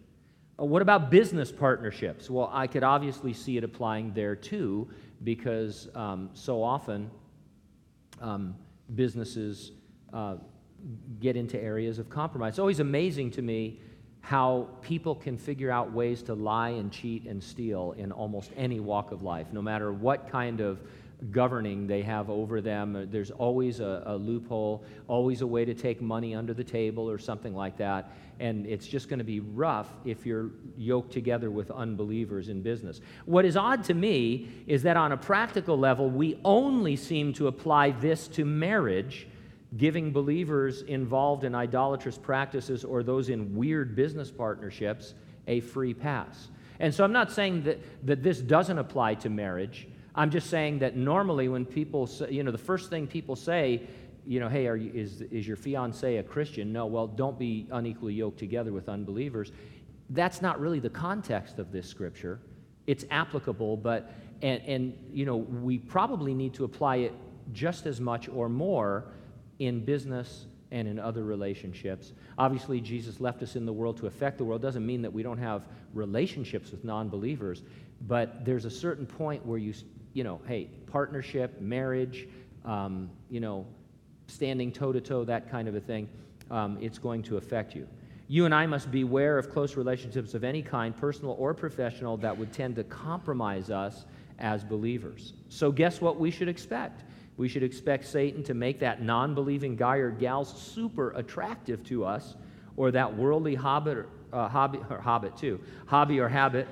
Uh, 0.61 0.65
what 0.65 0.83
about 0.83 1.11
business 1.11 1.51
partnerships? 1.51 2.29
Well, 2.29 2.51
I 2.53 2.67
could 2.67 2.85
obviously 2.85 3.33
see 3.33 3.57
it 3.57 3.65
applying 3.65 4.13
there 4.13 4.37
too, 4.37 4.89
because 5.23 5.89
um, 5.95 6.31
so 6.35 6.63
often 6.63 7.11
um, 8.21 8.55
businesses 8.95 9.73
uh, 10.13 10.37
get 11.21 11.37
into 11.37 11.61
areas 11.61 11.99
of 11.99 12.11
compromise. 12.11 12.53
It's 12.53 12.59
always 12.59 12.81
amazing 12.81 13.31
to 13.33 13.43
me 13.43 13.81
how 14.21 14.69
people 14.81 15.15
can 15.15 15.37
figure 15.37 15.71
out 15.71 15.93
ways 15.93 16.23
to 16.23 16.35
lie 16.35 16.71
and 16.71 16.91
cheat 16.91 17.27
and 17.27 17.43
steal 17.43 17.95
in 17.99 18.11
almost 18.13 18.51
any 18.57 18.81
walk 18.81 19.13
of 19.13 19.23
life, 19.23 19.49
no 19.53 19.61
matter 19.61 19.93
what 19.93 20.31
kind 20.31 20.61
of 20.61 20.81
governing 21.31 21.87
they 21.87 22.03
have 22.03 22.31
over 22.31 22.61
them. 22.61 22.97
Uh, 22.97 23.05
there's 23.09 23.31
always 23.31 23.81
a, 23.81 24.03
a, 24.07 24.17
loophole, 24.17 24.85
always 25.09 25.41
a 25.41 25.47
way 25.47 25.65
to 25.65 25.75
take 25.75 26.01
money 26.01 26.35
under 26.35 26.55
the 26.55 26.65
table 26.65 27.09
or 27.09 27.19
something 27.19 27.55
like 27.55 27.77
that. 27.79 28.13
And 28.41 28.67
it's 28.67 28.87
just 28.87 29.09
going 29.09 29.19
to 29.19 29.25
be 29.25 29.41
rough 29.41 29.89
if 30.05 30.27
you're 30.27 30.51
yoked 30.77 31.13
together 31.13 31.51
with 31.51 31.71
unbelievers 31.71 32.49
in 32.49 32.63
business. 32.63 33.01
What 33.27 33.45
is 33.45 33.57
odd 33.57 33.85
to 33.85 33.95
me 33.95 34.49
is 34.67 34.83
that 34.83 34.97
on 34.97 35.13
a 35.13 35.17
practical 35.17 35.79
level, 35.79 36.11
we 36.11 36.39
only 36.45 36.97
seem 36.97 37.33
to 37.35 37.47
apply 37.47 37.93
this 37.93 38.29
to 38.29 38.45
marriage 38.45 39.29
giving 39.77 40.13
believers 40.13 40.83
involved 40.83 41.45
in 41.45 41.55
idolatrous 41.55 42.19
practices 42.19 42.85
or 42.85 43.03
those 43.03 43.29
in 43.29 43.55
weird 43.55 43.97
business 43.97 44.31
partnerships 44.31 45.15
a 45.47 45.61
free 45.61 45.95
pass. 45.95 46.49
And 46.81 46.95
so 46.95 47.05
I'm 47.05 47.13
not 47.13 47.31
saying 47.31 47.65
that, 47.65 48.07
that 48.07 48.23
this 48.23 48.41
doesn't 48.41 48.79
apply 48.79 49.15
to 49.17 49.31
marriage. 49.31 49.89
I'm 50.15 50.31
just 50.31 50.49
saying 50.49 50.79
that 50.81 50.97
normally 50.97 51.49
when 51.49 51.65
people 51.65 52.07
say, 52.07 52.31
you 52.31 52.43
know, 52.43 52.53
the 52.53 52.59
first 52.59 52.89
thing 52.89 53.07
people 53.07 53.35
say, 53.35 53.83
you 54.27 54.41
know, 54.41 54.49
hey, 54.49 54.65
you, 54.65 54.91
is, 54.95 55.21
is 55.23 55.47
your 55.47 55.57
fiance 55.57 56.17
a 56.17 56.23
Christian? 56.23 56.73
No, 56.73 56.87
well, 56.87 57.07
don't 57.07 57.39
be 57.39 57.67
unequally 57.71 58.15
yoked 58.15 58.39
together 58.39 58.73
with 58.73 58.89
unbelievers. 58.89 59.53
That's 60.11 60.41
not 60.41 60.61
really 60.61 60.81
the 60.81 60.91
context 60.91 61.59
of 61.59 61.73
this 61.73 61.89
scripture. 61.89 62.41
It's 62.87 63.05
applicable, 63.11 63.77
but, 63.77 64.13
and, 64.43 64.63
and 64.63 64.99
you 65.13 65.27
know, 65.27 65.37
we 65.37 65.79
probably 65.79 66.35
need 66.35 66.55
to 66.55 66.65
apply 66.65 66.97
it 66.97 67.15
just 67.53 67.87
as 67.87 68.01
much 68.01 68.29
or 68.29 68.49
more 68.49 69.05
in 69.59 69.85
business 69.85 70.47
and 70.71 70.89
in 70.89 70.99
other 70.99 71.25
relationships. 71.25 72.13
Obviously, 72.39 72.81
Jesus 72.81 73.21
left 73.21 73.43
us 73.43 73.57
in 73.57 73.67
the 73.67 73.73
world 73.73 73.97
to 73.99 74.07
affect 74.07 74.39
the 74.39 74.45
world. 74.45 74.63
Doesn't 74.63 74.85
mean 74.85 75.03
that 75.03 75.13
we 75.13 75.23
don't 75.23 75.39
have 75.39 75.67
relationships 75.93 76.71
with 76.71 76.85
non 76.85 77.09
believers, 77.09 77.63
but 78.07 78.45
there's 78.45 78.65
a 78.65 78.71
certain 78.71 79.07
point 79.07 79.45
where 79.47 79.59
you, 79.59 79.73
you 80.15 80.25
know, 80.25 80.41
hey, 80.47 80.71
partnership, 80.87 81.61
marriage, 81.61 82.27
um, 82.65 83.11
you 83.29 83.41
know, 83.41 83.67
standing 84.29 84.73
toe 84.73 84.93
to 84.93 85.01
toe, 85.01 85.25
that 85.25 85.51
kind 85.51 85.69
of 85.69 85.75
a 85.75 85.81
thing, 85.81 86.09
um, 86.51 86.79
it's 86.81 86.99
going 86.99 87.23
to 87.25 87.37
affect 87.37 87.75
you. 87.75 87.87
You 88.27 88.47
and 88.47 88.55
I 88.55 88.65
must 88.67 88.91
beware 88.91 89.37
of 89.37 89.51
close 89.51 89.77
relationships 89.77 90.33
of 90.33 90.45
any 90.45 90.63
kind, 90.63 90.97
personal 90.97 91.37
or 91.39 91.53
professional, 91.53 92.17
that 92.19 92.37
would 92.37 92.53
tend 92.53 92.77
to 92.77 92.85
compromise 92.85 93.71
us 93.71 94.07
as 94.39 94.65
believers. 94.65 95.35
So, 95.51 95.71
guess 95.71 96.01
what 96.01 96.19
we 96.19 96.31
should 96.31 96.49
expect? 96.49 97.05
We 97.37 97.49
should 97.49 97.63
expect 97.63 98.07
Satan 98.07 98.43
to 98.45 98.55
make 98.55 98.79
that 98.81 99.03
non 99.03 99.35
believing 99.35 99.77
guy 99.77 99.97
or 99.97 100.11
gal 100.11 100.45
super 100.45 101.11
attractive 101.13 101.85
to 101.85 102.05
us, 102.05 102.37
or 102.77 102.93
that 102.93 103.15
worldly 103.15 103.57
hobbit, 103.57 104.07
uh, 104.33 104.49
hobby, 104.49 104.79
or 104.89 105.01
hobbit 105.01 105.37
too, 105.37 105.61
hobby 105.87 106.21
or 106.21 106.29
habit, 106.29 106.67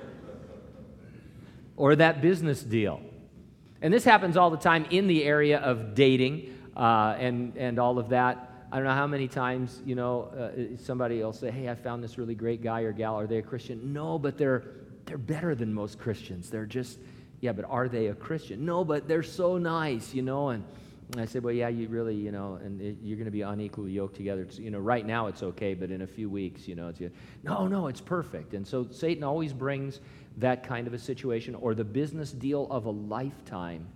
or 1.77 1.95
that 1.97 2.21
business 2.21 2.63
deal. 2.63 3.01
And 3.83 3.93
this 3.93 4.05
happens 4.05 4.37
all 4.37 4.49
the 4.49 4.57
time 4.57 4.85
in 4.89 5.07
the 5.07 5.25
area 5.25 5.59
of 5.59 5.93
dating 5.93 6.57
uh, 6.75 7.15
and, 7.19 7.55
and 7.57 7.77
all 7.77 7.99
of 7.99 8.09
that. 8.09 8.49
I 8.71 8.77
don't 8.77 8.85
know 8.85 8.93
how 8.93 9.07
many 9.07 9.27
times, 9.27 9.81
you 9.85 9.93
know, 9.93 10.23
uh, 10.23 10.77
somebody 10.81 11.21
will 11.21 11.33
say, 11.33 11.51
hey, 11.51 11.69
I 11.69 11.75
found 11.75 12.01
this 12.01 12.17
really 12.17 12.33
great 12.33 12.63
guy 12.63 12.81
or 12.81 12.93
gal. 12.93 13.19
Are 13.19 13.27
they 13.27 13.39
a 13.39 13.41
Christian? 13.41 13.91
No, 13.91 14.17
but 14.17 14.37
they're, 14.37 14.63
they're 15.05 15.17
better 15.17 15.53
than 15.53 15.73
most 15.73 15.99
Christians. 15.99 16.49
They're 16.49 16.65
just, 16.65 16.97
yeah, 17.41 17.51
but 17.51 17.65
are 17.65 17.89
they 17.89 18.07
a 18.07 18.15
Christian? 18.15 18.65
No, 18.65 18.85
but 18.85 19.05
they're 19.07 19.21
so 19.21 19.57
nice, 19.57 20.13
you 20.13 20.21
know. 20.21 20.49
And, 20.49 20.63
and 21.11 21.21
I 21.21 21.25
said, 21.25 21.43
well, 21.43 21.53
yeah, 21.53 21.67
you 21.67 21.87
really, 21.87 22.15
you 22.15 22.31
know, 22.31 22.59
and 22.63 22.81
it, 22.81 22.97
you're 23.01 23.17
going 23.17 23.25
to 23.25 23.31
be 23.31 23.41
unequally 23.41 23.91
yoked 23.91 24.15
together. 24.15 24.43
It's, 24.43 24.57
you 24.57 24.71
know, 24.71 24.79
right 24.79 25.05
now 25.05 25.27
it's 25.27 25.43
okay, 25.43 25.73
but 25.73 25.91
in 25.91 26.01
a 26.01 26.07
few 26.07 26.29
weeks, 26.29 26.67
you 26.67 26.75
know, 26.75 26.87
it's 26.87 27.01
no, 27.43 27.67
no, 27.67 27.87
it's 27.87 28.01
perfect. 28.01 28.53
And 28.53 28.65
so 28.65 28.87
Satan 28.89 29.23
always 29.23 29.53
brings 29.53 29.99
that 30.37 30.65
kind 30.65 30.87
of 30.87 30.93
a 30.93 30.99
situation 30.99 31.55
or 31.55 31.75
the 31.75 31.83
business 31.83 32.31
deal 32.31 32.67
of 32.71 32.85
a 32.85 32.91
lifetime. 32.91 33.87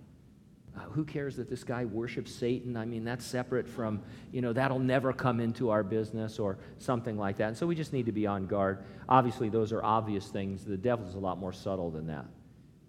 Uh, 0.76 0.82
who 0.90 1.04
cares 1.04 1.34
that 1.36 1.50
this 1.50 1.64
guy 1.64 1.84
worships 1.84 2.32
Satan? 2.32 2.76
I 2.76 2.84
mean, 2.84 3.04
that's 3.04 3.24
separate 3.24 3.66
from, 3.66 4.00
you 4.30 4.40
know, 4.40 4.52
that'll 4.52 4.78
never 4.78 5.12
come 5.12 5.40
into 5.40 5.70
our 5.70 5.82
business 5.82 6.38
or 6.38 6.58
something 6.78 7.16
like 7.18 7.38
that. 7.38 7.48
And 7.48 7.56
so 7.56 7.66
we 7.66 7.74
just 7.74 7.92
need 7.92 8.06
to 8.06 8.12
be 8.12 8.26
on 8.26 8.46
guard. 8.46 8.84
Obviously, 9.08 9.48
those 9.48 9.72
are 9.72 9.82
obvious 9.82 10.28
things. 10.28 10.64
The 10.64 10.76
devil's 10.76 11.16
a 11.16 11.18
lot 11.18 11.38
more 11.38 11.52
subtle 11.52 11.90
than 11.90 12.06
that. 12.06 12.26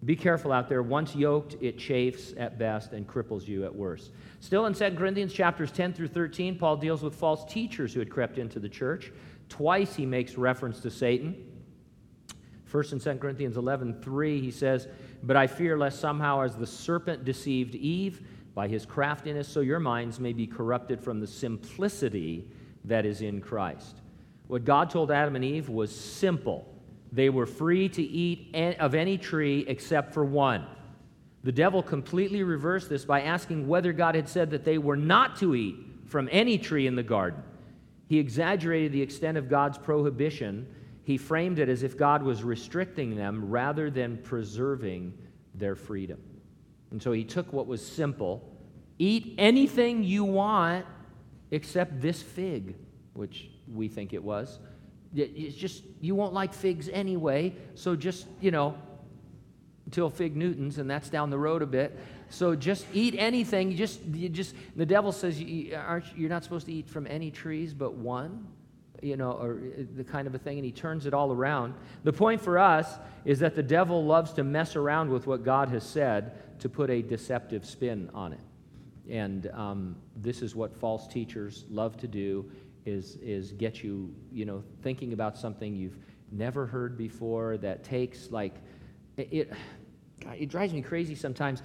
Be 0.04 0.16
careful 0.16 0.50
out 0.50 0.68
there. 0.68 0.82
Once 0.82 1.14
yoked, 1.14 1.56
it 1.60 1.78
chafes 1.78 2.32
at 2.38 2.58
best 2.58 2.92
and 2.92 3.06
cripples 3.06 3.46
you 3.46 3.64
at 3.64 3.74
worst. 3.74 4.12
Still 4.40 4.64
in 4.66 4.72
2 4.72 4.92
Corinthians 4.92 5.32
chapters 5.32 5.70
10 5.70 5.92
through 5.92 6.08
13, 6.08 6.56
Paul 6.56 6.76
deals 6.76 7.02
with 7.02 7.14
false 7.14 7.44
teachers 7.44 7.92
who 7.92 8.00
had 8.00 8.08
crept 8.08 8.38
into 8.38 8.58
the 8.58 8.68
church. 8.68 9.12
Twice 9.50 9.94
he 9.94 10.06
makes 10.06 10.36
reference 10.36 10.80
to 10.80 10.90
Satan. 10.90 11.36
First 12.64 12.92
in 12.92 13.00
2 13.00 13.14
Corinthians 13.16 13.56
11, 13.58 14.00
3, 14.00 14.40
he 14.40 14.50
says, 14.50 14.88
But 15.22 15.36
I 15.36 15.46
fear 15.46 15.76
lest 15.76 16.00
somehow 16.00 16.42
as 16.42 16.56
the 16.56 16.66
serpent 16.66 17.24
deceived 17.24 17.74
Eve 17.74 18.22
by 18.54 18.68
his 18.68 18.86
craftiness, 18.86 19.48
so 19.48 19.60
your 19.60 19.80
minds 19.80 20.18
may 20.18 20.32
be 20.32 20.46
corrupted 20.46 21.02
from 21.02 21.20
the 21.20 21.26
simplicity 21.26 22.48
that 22.84 23.04
is 23.04 23.20
in 23.20 23.40
Christ. 23.40 24.00
What 24.46 24.64
God 24.64 24.88
told 24.88 25.10
Adam 25.10 25.36
and 25.36 25.44
Eve 25.44 25.68
was 25.68 25.94
simple. 25.94 26.69
They 27.12 27.28
were 27.28 27.46
free 27.46 27.88
to 27.90 28.02
eat 28.02 28.54
of 28.78 28.94
any 28.94 29.18
tree 29.18 29.64
except 29.66 30.14
for 30.14 30.24
one. 30.24 30.66
The 31.42 31.52
devil 31.52 31.82
completely 31.82 32.42
reversed 32.42 32.88
this 32.88 33.04
by 33.04 33.22
asking 33.22 33.66
whether 33.66 33.92
God 33.92 34.14
had 34.14 34.28
said 34.28 34.50
that 34.50 34.64
they 34.64 34.78
were 34.78 34.96
not 34.96 35.36
to 35.36 35.54
eat 35.54 35.76
from 36.06 36.28
any 36.30 36.58
tree 36.58 36.86
in 36.86 36.96
the 36.96 37.02
garden. 37.02 37.42
He 38.08 38.18
exaggerated 38.18 38.92
the 38.92 39.02
extent 39.02 39.38
of 39.38 39.48
God's 39.48 39.78
prohibition 39.78 40.66
he 41.10 41.16
framed 41.16 41.58
it 41.58 41.68
as 41.68 41.82
if 41.82 41.96
God 41.96 42.22
was 42.22 42.44
restricting 42.44 43.16
them 43.16 43.50
rather 43.50 43.90
than 43.90 44.18
preserving 44.18 45.12
their 45.56 45.74
freedom. 45.74 46.20
And 46.92 47.02
so 47.02 47.10
he 47.10 47.24
took 47.24 47.52
what 47.52 47.66
was 47.66 47.84
simple 47.84 48.48
eat 48.98 49.34
anything 49.36 50.04
you 50.04 50.24
want 50.24 50.86
except 51.50 52.00
this 52.00 52.22
fig, 52.22 52.76
which 53.14 53.50
we 53.66 53.88
think 53.88 54.12
it 54.12 54.22
was. 54.22 54.60
It's 55.14 55.56
just, 55.56 55.82
you 56.00 56.14
won't 56.14 56.32
like 56.32 56.54
figs 56.54 56.88
anyway, 56.88 57.54
so 57.74 57.96
just, 57.96 58.26
you 58.40 58.50
know, 58.50 58.78
until 59.86 60.08
Fig 60.08 60.36
Newtons, 60.36 60.78
and 60.78 60.88
that's 60.88 61.10
down 61.10 61.30
the 61.30 61.38
road 61.38 61.62
a 61.62 61.66
bit. 61.66 61.98
So 62.28 62.54
just 62.54 62.86
eat 62.92 63.16
anything. 63.18 63.72
You 63.72 63.76
just, 63.76 64.00
you 64.04 64.28
just. 64.28 64.54
The 64.76 64.86
devil 64.86 65.10
says 65.10 65.40
you, 65.40 65.74
aren't, 65.74 66.04
you're 66.16 66.30
not 66.30 66.44
supposed 66.44 66.66
to 66.66 66.72
eat 66.72 66.88
from 66.88 67.08
any 67.08 67.32
trees 67.32 67.74
but 67.74 67.94
one 67.94 68.46
you 69.02 69.16
know, 69.16 69.32
or 69.32 69.52
uh, 69.54 69.82
the 69.96 70.04
kind 70.04 70.26
of 70.26 70.34
a 70.34 70.38
thing, 70.38 70.58
and 70.58 70.64
he 70.64 70.72
turns 70.72 71.06
it 71.06 71.14
all 71.14 71.32
around. 71.32 71.74
The 72.04 72.12
point 72.12 72.40
for 72.40 72.58
us 72.58 72.98
is 73.24 73.38
that 73.40 73.54
the 73.54 73.62
devil 73.62 74.04
loves 74.04 74.32
to 74.34 74.44
mess 74.44 74.76
around 74.76 75.10
with 75.10 75.26
what 75.26 75.44
God 75.44 75.68
has 75.70 75.84
said 75.84 76.58
to 76.60 76.68
put 76.68 76.90
a 76.90 77.02
deceptive 77.02 77.64
spin 77.64 78.10
on 78.14 78.32
it. 78.32 78.40
And 79.08 79.50
um, 79.54 79.96
this 80.16 80.42
is 80.42 80.54
what 80.54 80.76
false 80.76 81.06
teachers 81.06 81.64
love 81.70 81.96
to 81.98 82.08
do 82.08 82.50
is, 82.84 83.16
is 83.16 83.52
get 83.52 83.82
you, 83.82 84.14
you 84.32 84.44
know, 84.44 84.62
thinking 84.82 85.12
about 85.12 85.36
something 85.36 85.74
you've 85.74 85.96
never 86.32 86.66
heard 86.66 86.96
before 86.96 87.56
that 87.58 87.84
takes 87.84 88.30
like, 88.30 88.54
it, 89.16 89.52
it, 90.36 90.48
drives 90.48 90.72
me 90.72 90.82
crazy 90.82 91.14
sometimes. 91.14 91.62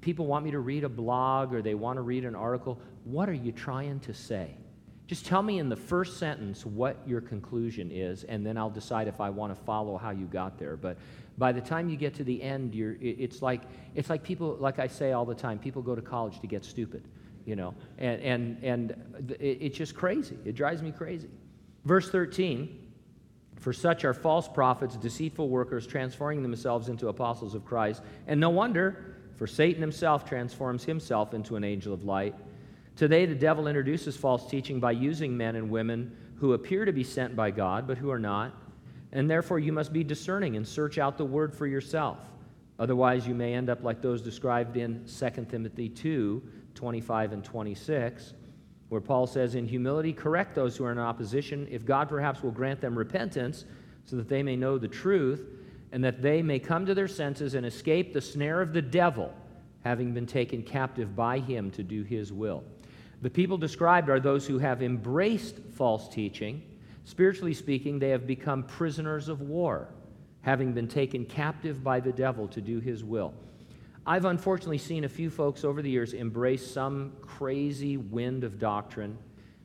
People 0.00 0.26
want 0.26 0.44
me 0.44 0.50
to 0.50 0.60
read 0.60 0.84
a 0.84 0.88
blog 0.88 1.52
or 1.52 1.62
they 1.62 1.74
want 1.74 1.96
to 1.96 2.02
read 2.02 2.24
an 2.24 2.34
article. 2.34 2.80
What 3.04 3.28
are 3.28 3.34
you 3.34 3.52
trying 3.52 4.00
to 4.00 4.14
say? 4.14 4.54
Just 5.06 5.24
tell 5.24 5.42
me 5.42 5.58
in 5.58 5.70
the 5.70 5.76
first 5.76 6.18
sentence 6.18 6.66
what 6.66 6.98
your 7.06 7.22
conclusion 7.22 7.90
is, 7.90 8.24
and 8.24 8.44
then 8.44 8.58
I'll 8.58 8.68
decide 8.68 9.08
if 9.08 9.22
I 9.22 9.30
want 9.30 9.56
to 9.56 9.64
follow 9.64 9.96
how 9.96 10.10
you 10.10 10.26
got 10.26 10.58
there. 10.58 10.76
But 10.76 10.98
by 11.38 11.50
the 11.50 11.62
time 11.62 11.88
you 11.88 11.96
get 11.96 12.14
to 12.16 12.24
the 12.24 12.42
end, 12.42 12.74
you're, 12.74 12.96
it's, 13.00 13.40
like, 13.40 13.62
it's 13.94 14.10
like 14.10 14.22
people, 14.22 14.58
like 14.60 14.78
I 14.78 14.86
say 14.86 15.12
all 15.12 15.24
the 15.24 15.34
time, 15.34 15.58
people 15.58 15.80
go 15.80 15.94
to 15.94 16.02
college 16.02 16.40
to 16.40 16.46
get 16.46 16.62
stupid, 16.62 17.08
you 17.48 17.56
know, 17.56 17.74
and, 17.96 18.20
and, 18.20 18.62
and 18.62 19.36
it's 19.40 19.78
just 19.78 19.94
crazy. 19.94 20.36
It 20.44 20.54
drives 20.54 20.82
me 20.82 20.92
crazy. 20.92 21.30
Verse 21.86 22.10
13 22.10 22.78
For 23.56 23.72
such 23.72 24.04
are 24.04 24.12
false 24.12 24.46
prophets, 24.46 24.96
deceitful 24.96 25.48
workers, 25.48 25.86
transforming 25.86 26.42
themselves 26.42 26.90
into 26.90 27.08
apostles 27.08 27.54
of 27.54 27.64
Christ. 27.64 28.02
And 28.26 28.38
no 28.38 28.50
wonder, 28.50 29.16
for 29.36 29.46
Satan 29.46 29.80
himself 29.80 30.28
transforms 30.28 30.84
himself 30.84 31.32
into 31.32 31.56
an 31.56 31.64
angel 31.64 31.94
of 31.94 32.04
light. 32.04 32.34
Today, 32.96 33.24
the 33.24 33.34
devil 33.34 33.66
introduces 33.66 34.14
false 34.14 34.50
teaching 34.50 34.78
by 34.78 34.90
using 34.90 35.34
men 35.34 35.56
and 35.56 35.70
women 35.70 36.14
who 36.36 36.52
appear 36.52 36.84
to 36.84 36.92
be 36.92 37.04
sent 37.04 37.34
by 37.34 37.50
God, 37.50 37.86
but 37.86 37.96
who 37.96 38.10
are 38.10 38.18
not. 38.18 38.52
And 39.12 39.30
therefore, 39.30 39.58
you 39.58 39.72
must 39.72 39.94
be 39.94 40.04
discerning 40.04 40.56
and 40.56 40.68
search 40.68 40.98
out 40.98 41.16
the 41.16 41.24
word 41.24 41.54
for 41.54 41.66
yourself. 41.66 42.18
Otherwise, 42.78 43.26
you 43.26 43.34
may 43.34 43.54
end 43.54 43.70
up 43.70 43.82
like 43.82 44.02
those 44.02 44.20
described 44.20 44.76
in 44.76 45.04
2 45.06 45.46
Timothy 45.46 45.88
2 45.88 46.42
25 46.78 47.32
and 47.32 47.44
26, 47.44 48.34
where 48.88 49.00
Paul 49.00 49.26
says, 49.26 49.56
In 49.56 49.66
humility, 49.66 50.12
correct 50.12 50.54
those 50.54 50.76
who 50.76 50.84
are 50.84 50.92
in 50.92 50.98
opposition, 50.98 51.66
if 51.68 51.84
God 51.84 52.08
perhaps 52.08 52.40
will 52.40 52.52
grant 52.52 52.80
them 52.80 52.96
repentance, 52.96 53.64
so 54.04 54.14
that 54.14 54.28
they 54.28 54.44
may 54.44 54.54
know 54.54 54.78
the 54.78 54.86
truth, 54.86 55.44
and 55.90 56.04
that 56.04 56.22
they 56.22 56.40
may 56.40 56.60
come 56.60 56.86
to 56.86 56.94
their 56.94 57.08
senses 57.08 57.54
and 57.54 57.66
escape 57.66 58.12
the 58.12 58.20
snare 58.20 58.62
of 58.62 58.72
the 58.72 58.80
devil, 58.80 59.34
having 59.82 60.14
been 60.14 60.24
taken 60.24 60.62
captive 60.62 61.16
by 61.16 61.40
him 61.40 61.68
to 61.72 61.82
do 61.82 62.04
his 62.04 62.32
will. 62.32 62.62
The 63.22 63.30
people 63.30 63.58
described 63.58 64.08
are 64.08 64.20
those 64.20 64.46
who 64.46 64.58
have 64.58 64.80
embraced 64.80 65.58
false 65.72 66.08
teaching. 66.08 66.62
Spiritually 67.04 67.54
speaking, 67.54 67.98
they 67.98 68.10
have 68.10 68.24
become 68.24 68.62
prisoners 68.62 69.28
of 69.28 69.40
war, 69.40 69.88
having 70.42 70.72
been 70.74 70.86
taken 70.86 71.24
captive 71.24 71.82
by 71.82 71.98
the 71.98 72.12
devil 72.12 72.46
to 72.46 72.60
do 72.60 72.78
his 72.78 73.02
will. 73.02 73.34
I've 74.08 74.24
unfortunately 74.24 74.78
seen 74.78 75.04
a 75.04 75.08
few 75.08 75.28
folks 75.28 75.64
over 75.64 75.82
the 75.82 75.90
years 75.90 76.14
embrace 76.14 76.66
some 76.66 77.12
crazy 77.20 77.98
wind 77.98 78.42
of 78.42 78.58
doctrine 78.58 79.18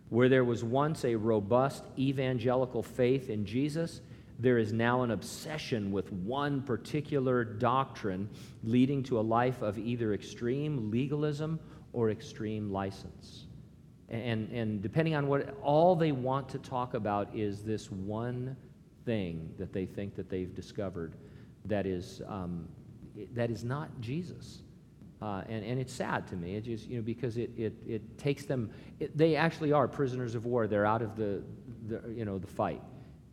where 0.10 0.28
there 0.28 0.44
was 0.44 0.66
once 0.66 1.06
a 1.06 1.16
robust 1.16 1.86
evangelical 1.98 2.84
faith 2.84 3.30
in 3.30 3.46
Jesus. 3.46 4.02
There 4.40 4.58
is 4.58 4.74
now 4.74 5.04
an 5.04 5.12
obsession 5.12 5.94
with 5.94 6.12
one 6.12 6.62
particular 6.62 7.46
doctrine 7.46 8.30
leading 8.66 9.02
to 9.04 9.18
a 9.18 9.22
life 9.22 9.62
of 9.62 9.80
either 9.80 10.14
extreme 10.14 10.92
legalism 10.92 11.58
or 11.94 12.10
extreme 12.10 12.70
license. 12.70 13.46
And, 14.10 14.52
and 14.52 14.82
depending 14.82 15.16
on 15.16 15.28
what, 15.28 15.58
all 15.62 15.96
they 15.96 16.12
want 16.12 16.50
to 16.50 16.60
talk 16.60 16.96
about 16.96 17.34
is 17.34 17.64
this 17.64 17.90
one 17.90 18.58
thing 19.06 19.54
that 19.58 19.72
they 19.72 19.86
think 19.86 20.16
that 20.16 20.30
they've 20.30 20.54
discovered 20.54 21.16
that 21.64 21.86
is, 21.86 22.22
um, 22.28 22.68
that 23.34 23.50
is 23.50 23.64
not 23.64 23.90
Jesus. 24.02 24.62
Uh, 25.22 25.42
and, 25.48 25.64
and 25.64 25.80
it's 25.80 25.94
sad 25.94 26.28
to 26.28 26.36
me. 26.36 26.56
It 26.56 26.66
just, 26.66 26.88
you 26.88 26.98
know, 26.98 27.02
because 27.02 27.38
it, 27.38 27.52
it, 27.58 27.74
it 27.88 28.18
takes 28.18 28.46
them, 28.46 28.70
it, 29.00 29.18
they 29.18 29.36
actually 29.36 29.72
are 29.72 29.88
prisoners 29.88 30.36
of 30.36 30.46
war. 30.46 30.68
They're 30.68 30.86
out 30.86 31.02
of 31.02 31.16
the, 31.16 31.44
the 31.88 32.02
you 32.10 32.26
know, 32.26 32.38
the 32.38 32.48
fight 32.48 32.82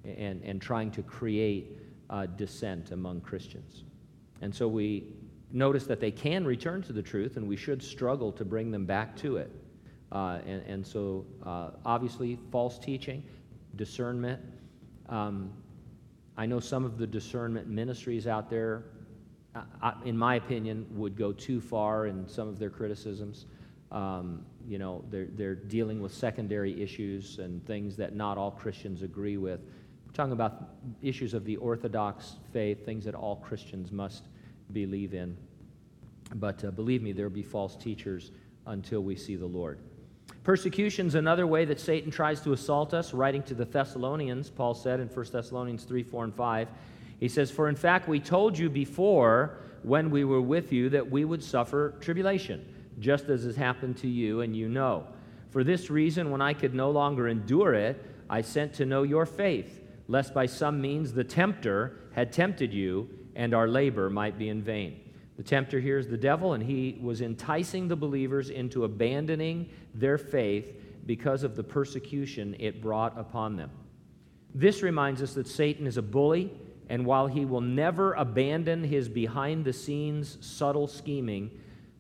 and, 0.05 0.41
and 0.45 0.63
trying 0.63 0.93
to 0.93 1.03
create 1.03 1.79
uh, 2.09 2.27
dissent 2.27 2.93
among 2.93 3.23
Christians. 3.23 3.85
And 4.41 4.55
so 4.55 4.69
we, 4.69 5.05
notice 5.53 5.87
that 5.87 6.01
they 6.01 6.11
can 6.11 6.45
return 6.45 6.83
to 6.83 6.93
the 6.93 7.03
truth, 7.03 7.37
and 7.37 7.47
we 7.47 7.57
should 7.57 7.83
struggle 7.83 8.33
to 8.33 8.45
bring 8.45 8.71
them 8.71 8.87
back 8.87 9.17
to 9.17 9.37
it. 9.37 9.51
Uh, 10.13 10.39
and, 10.47 10.63
and, 10.67 10.87
so, 10.87 11.25
uh, 11.45 11.71
obviously, 11.85 12.39
false 12.51 12.79
teaching, 12.79 13.23
discernment. 13.77 14.41
Um, 15.09 15.53
I 16.37 16.47
know 16.47 16.61
some 16.61 16.85
of 16.85 16.99
the 16.99 17.07
discernment 17.07 17.69
ministries 17.69 18.27
out 18.27 18.51
there, 18.51 18.85
in 20.05 20.17
my 20.17 20.37
opinion, 20.37 20.87
would 20.91 21.17
go 21.17 21.33
too 21.33 21.61
far 21.61 22.07
in 22.07 22.29
some 22.29 22.49
of 22.49 22.59
their 22.59 22.71
criticisms. 22.71 23.47
Um, 23.91 24.45
you 24.67 24.79
know, 24.79 25.05
they're, 25.11 25.27
they're 25.33 25.57
dealing 25.57 26.01
with 26.01 26.15
secondary 26.15 26.81
issues 26.81 27.39
and 27.39 27.65
things 27.67 27.97
that 27.97 28.15
not 28.15 28.39
all 28.39 28.53
Christians 28.53 29.03
agree 29.03 29.37
with. 29.37 29.61
We're 30.07 30.13
talking 30.13 30.33
about 30.33 30.71
issues 31.03 31.35
of 31.35 31.45
the 31.45 31.57
Orthodox 31.57 32.37
faith, 32.53 32.85
things 32.85 33.05
that 33.05 33.15
all 33.15 33.37
Christians 33.37 33.91
must 33.91 34.25
believe 34.73 35.15
in. 35.15 35.37
But 36.35 36.65
uh, 36.65 36.71
believe 36.71 37.03
me, 37.03 37.13
there 37.13 37.27
will 37.27 37.35
be 37.35 37.43
false 37.43 37.77
teachers 37.77 38.31
until 38.67 39.03
we 39.03 39.17
see 39.17 39.35
the 39.37 39.47
Lord. 39.47 39.79
Persecution 40.45 41.07
is 41.07 41.17
another 41.17 41.47
way 41.47 41.65
that 41.65 41.81
Satan 41.81 42.11
tries 42.11 42.41
to 42.43 42.53
assault 42.53 42.95
us. 42.95 43.13
Writing 43.13 43.43
to 43.45 43.55
the 43.55 43.65
Thessalonians, 43.65 44.49
Paul 44.49 44.75
said 44.75 45.01
in 45.01 45.09
1 45.09 45.27
Thessalonians 45.33 45.85
3 45.85 46.03
4 46.03 46.25
and 46.25 46.35
5, 46.35 46.69
he 47.21 47.29
says, 47.29 47.51
For 47.51 47.69
in 47.69 47.77
fact, 47.77 48.09
we 48.09 48.19
told 48.19 48.59
you 48.59 48.69
before 48.69 49.59
when 49.83 50.11
we 50.11 50.25
were 50.25 50.41
with 50.41 50.73
you 50.73 50.89
that 50.89 51.09
we 51.09 51.25
would 51.25 51.45
suffer 51.45 51.95
tribulation, 52.01 52.67
just 52.99 53.29
as 53.29 53.45
has 53.45 53.57
happened 53.57 53.99
to 53.99 54.09
you, 54.09 54.41
and 54.41 54.57
you 54.57 54.69
know. 54.69 55.07
For 55.51 55.63
this 55.63 55.91
reason, 55.91 56.31
when 56.31 56.41
I 56.41 56.55
could 56.55 56.75
no 56.75 56.91
longer 56.91 57.29
endure 57.29 57.75
it, 57.75 58.05
I 58.29 58.41
sent 58.41 58.73
to 58.75 58.87
know 58.87 59.03
your 59.03 59.27
faith, 59.27 59.81
lest 60.09 60.33
by 60.33 60.47
some 60.47 60.81
means 60.81 61.13
the 61.13 61.25
tempter 61.25 61.99
had 62.13 62.33
tempted 62.33 62.73
you 62.73 63.09
and 63.37 63.55
our 63.55 63.69
labor 63.69 64.11
might 64.11 64.39
be 64.39 64.49
in 64.49 64.63
vain. 64.63 65.01
The 65.37 65.43
tempter 65.43 65.81
here 65.81 65.99
is 65.99 66.09
the 66.09 66.17
devil, 66.17 66.53
and 66.53 66.63
he 66.63 66.99
was 67.01 67.23
enticing 67.23 67.89
the 67.89 67.97
believers 67.97 68.51
into 68.51 68.85
abandoning 68.85 69.71
their 69.95 70.19
faith 70.19 70.77
because 71.07 71.43
of 71.43 71.57
the 71.57 71.63
persecution 71.63 72.55
it 72.59 72.83
brought 72.83 73.19
upon 73.19 73.57
them. 73.57 73.71
This 74.55 74.83
reminds 74.83 75.23
us 75.23 75.35
that 75.35 75.47
Satan 75.47 75.87
is 75.87 75.97
a 75.97 76.03
bully, 76.03 76.53
and 76.91 77.07
while 77.07 77.29
he 77.29 77.45
will 77.45 77.61
never 77.61 78.15
abandon 78.15 78.83
his 78.83 79.09
behind 79.09 79.65
the 79.65 79.73
scenes 79.73 80.37
subtle 80.41 80.89
scheming, 80.89 81.49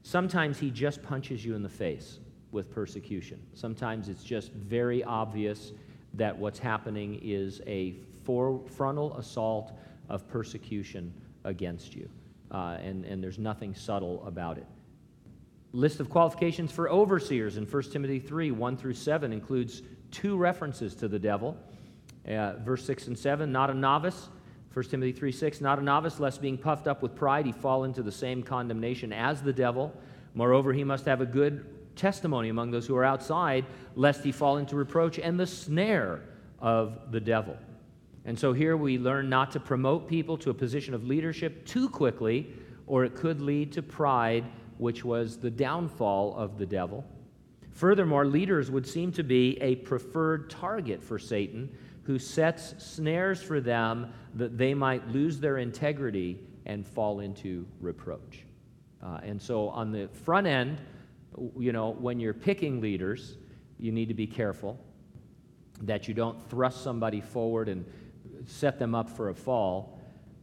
sometimes 0.03 0.59
he 0.59 0.69
just 0.69 1.01
punches 1.01 1.45
you 1.45 1.55
in 1.55 1.63
the 1.63 1.69
face 1.69 2.19
with 2.51 2.73
persecution. 2.73 3.41
Sometimes 3.55 4.09
it's 4.09 4.25
just 4.25 4.51
very 4.51 5.05
obvious 5.05 5.71
that 6.15 6.37
what's 6.37 6.59
happening 6.59 7.21
is 7.23 7.63
a 7.69 7.95
frontal 8.25 9.17
assault 9.17 9.73
of 10.09 10.27
persecution 10.29 11.15
against 11.45 11.95
you. 11.95 12.09
Uh, 12.51 12.77
and, 12.83 13.05
and 13.05 13.23
there's 13.23 13.39
nothing 13.39 13.77
subtle 13.77 14.25
about 14.27 14.59
it. 14.59 14.67
List 15.73 16.01
of 16.01 16.11
qualifications 16.11 16.73
for 16.73 16.91
overseers 16.91 17.57
in 17.57 17.65
1 17.65 17.83
Timothy 17.93 18.19
3 18.19 18.51
1 18.51 18.77
through 18.77 18.95
7 18.95 19.33
includes 19.33 19.83
two 20.11 20.37
references 20.37 20.97
to 20.97 21.07
the 21.07 21.19
devil. 21.19 21.57
Uh, 22.27 22.55
verse 22.55 22.85
6 22.85 23.07
and 23.07 23.17
7, 23.17 23.53
not 23.53 23.71
a 23.71 23.75
novice. 23.75 24.29
1 24.73 24.85
Timothy 24.85 25.13
3 25.13 25.33
6, 25.33 25.61
not 25.61 25.79
a 25.79 25.83
novice, 25.83 26.21
lest 26.21 26.41
being 26.41 26.57
puffed 26.57 26.87
up 26.87 27.03
with 27.03 27.15
pride 27.15 27.45
he 27.45 27.53
fall 27.53 27.85
into 27.85 28.03
the 28.03 28.13
same 28.13 28.43
condemnation 28.43 29.13
as 29.13 29.43
the 29.43 29.53
devil. 29.53 29.93
Moreover, 30.35 30.73
he 30.73 30.85
must 30.85 31.07
have 31.07 31.21
a 31.21 31.27
good 31.27 31.65
testimony 31.97 32.51
among 32.51 32.71
those 32.71 32.87
who 32.87 32.97
are 32.97 33.05
outside, 33.05 33.67
lest 33.97 34.23
he 34.23 34.31
fall 34.31 34.59
into 34.59 34.77
reproach 34.77 35.19
and 35.19 35.39
the 35.39 35.47
snare 35.47 36.23
of 36.61 37.11
the 37.11 37.21
devil. 37.21 37.57
And 38.25 38.39
so 38.39 38.53
here 38.53 38.77
we 38.77 38.97
learn 38.97 39.29
not 39.29 39.51
to 39.53 39.61
promote 39.61 40.09
people 40.09 40.39
to 40.39 40.51
a 40.51 40.55
position 40.55 40.95
of 40.95 41.05
leadership 41.05 41.67
too 41.67 41.89
quickly, 41.89 42.53
or 42.87 43.05
it 43.05 43.17
could 43.17 43.41
lead 43.41 43.73
to 43.73 43.83
pride, 43.83 44.45
which 44.79 45.05
was 45.05 45.39
the 45.39 45.51
downfall 45.51 46.37
of 46.37 46.59
the 46.59 46.67
devil. 46.67 47.05
Furthermore, 47.73 48.27
leaders 48.27 48.71
would 48.71 48.87
seem 48.87 49.11
to 49.13 49.23
be 49.23 49.61
a 49.61 49.77
preferred 49.77 50.51
target 50.51 51.03
for 51.03 51.19
Satan, 51.19 51.75
who 52.11 52.19
sets 52.19 52.75
snares 52.79 53.41
for 53.41 53.61
them 53.61 54.13
that 54.35 54.59
they 54.59 54.75
might 54.75 55.07
lose 55.11 55.39
their 55.39 55.59
integrity 55.59 56.41
and 56.67 56.85
fall 56.85 57.21
into 57.21 57.65
reproach. 57.81 58.45
Uh, 59.01 59.21
and 59.23 59.41
so, 59.41 59.69
on 59.69 59.93
the 59.93 60.09
front 60.09 60.45
end, 60.45 60.81
you 61.57 61.71
know, 61.71 61.93
when 61.93 62.19
you're 62.19 62.35
picking 62.35 62.81
leaders, 62.81 63.37
you 63.79 63.93
need 63.93 64.09
to 64.09 64.15
be 64.15 64.27
careful 64.27 64.77
that 65.83 66.09
you 66.09 66.15
don't 66.15 66.51
thrust 66.51 66.83
somebody 66.83 67.21
forward 67.21 67.69
and 67.69 67.85
set 68.45 68.77
them 68.77 68.93
up 68.93 69.09
for 69.09 69.29
a 69.29 69.35
fall. 69.35 69.97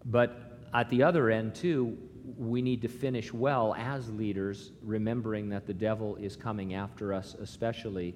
But 0.06 0.60
at 0.74 0.90
the 0.90 1.04
other 1.04 1.30
end, 1.30 1.54
too, 1.54 1.98
we 2.38 2.62
need 2.62 2.82
to 2.84 2.88
finish 2.88 3.34
well 3.34 3.76
as 3.78 4.10
leaders, 4.10 4.72
remembering 4.82 5.50
that 5.50 5.68
the 5.68 5.74
devil 5.74 6.16
is 6.16 6.38
coming 6.38 6.76
after 6.76 7.14
us, 7.14 7.36
especially 7.42 8.16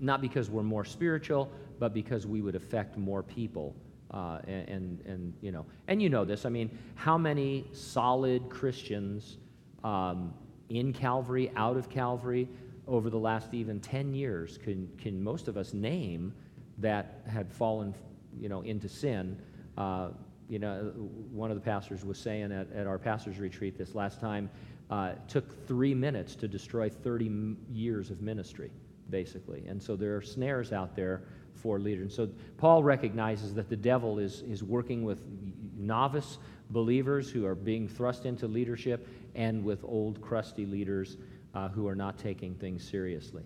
not 0.00 0.20
because 0.20 0.50
we're 0.50 0.62
more 0.62 0.84
spiritual, 0.84 1.50
but 1.78 1.92
because 1.92 2.26
we 2.26 2.40
would 2.40 2.54
affect 2.54 2.96
more 2.96 3.22
people. 3.22 3.74
Uh, 4.10 4.38
and, 4.46 4.68
and, 4.68 5.06
and, 5.06 5.34
you 5.40 5.50
know, 5.50 5.64
and 5.88 6.02
you 6.02 6.10
know 6.10 6.24
this. 6.24 6.44
I 6.44 6.50
mean, 6.50 6.76
how 6.96 7.16
many 7.16 7.66
solid 7.72 8.50
Christians 8.50 9.38
um, 9.82 10.34
in 10.68 10.92
Calvary, 10.92 11.50
out 11.56 11.76
of 11.76 11.88
Calvary, 11.88 12.48
over 12.86 13.08
the 13.08 13.18
last 13.18 13.54
even 13.54 13.80
10 13.80 14.12
years 14.12 14.58
can, 14.58 14.88
can 14.98 15.22
most 15.22 15.48
of 15.48 15.56
us 15.56 15.72
name 15.72 16.34
that 16.78 17.22
had 17.26 17.50
fallen 17.50 17.94
you 18.38 18.48
know, 18.48 18.60
into 18.62 18.88
sin? 18.88 19.40
Uh, 19.78 20.10
you 20.48 20.58
know, 20.58 20.92
one 21.32 21.50
of 21.50 21.56
the 21.56 21.62
pastors 21.62 22.04
was 22.04 22.18
saying 22.18 22.52
at, 22.52 22.70
at 22.72 22.86
our 22.86 22.98
pastor's 22.98 23.38
retreat 23.38 23.78
this 23.78 23.94
last 23.94 24.20
time, 24.20 24.50
uh, 24.90 25.12
took 25.26 25.66
three 25.66 25.94
minutes 25.94 26.34
to 26.34 26.46
destroy 26.46 26.90
30 26.90 27.56
years 27.72 28.10
of 28.10 28.20
ministry, 28.20 28.70
basically. 29.10 29.64
And 29.66 29.82
so 29.82 29.96
there 29.96 30.16
are 30.16 30.22
snares 30.22 30.72
out 30.72 30.96
there 30.96 31.22
for 31.54 31.78
leaders. 31.78 32.02
And 32.02 32.12
so 32.12 32.34
Paul 32.56 32.82
recognizes 32.82 33.54
that 33.54 33.68
the 33.68 33.76
devil 33.76 34.18
is, 34.18 34.42
is 34.42 34.62
working 34.62 35.04
with 35.04 35.22
novice 35.76 36.38
believers 36.70 37.30
who 37.30 37.46
are 37.46 37.54
being 37.54 37.88
thrust 37.88 38.26
into 38.26 38.46
leadership 38.46 39.08
and 39.34 39.64
with 39.64 39.84
old, 39.84 40.20
crusty 40.20 40.66
leaders 40.66 41.16
uh, 41.54 41.68
who 41.68 41.86
are 41.86 41.94
not 41.94 42.18
taking 42.18 42.54
things 42.54 42.82
seriously. 42.86 43.42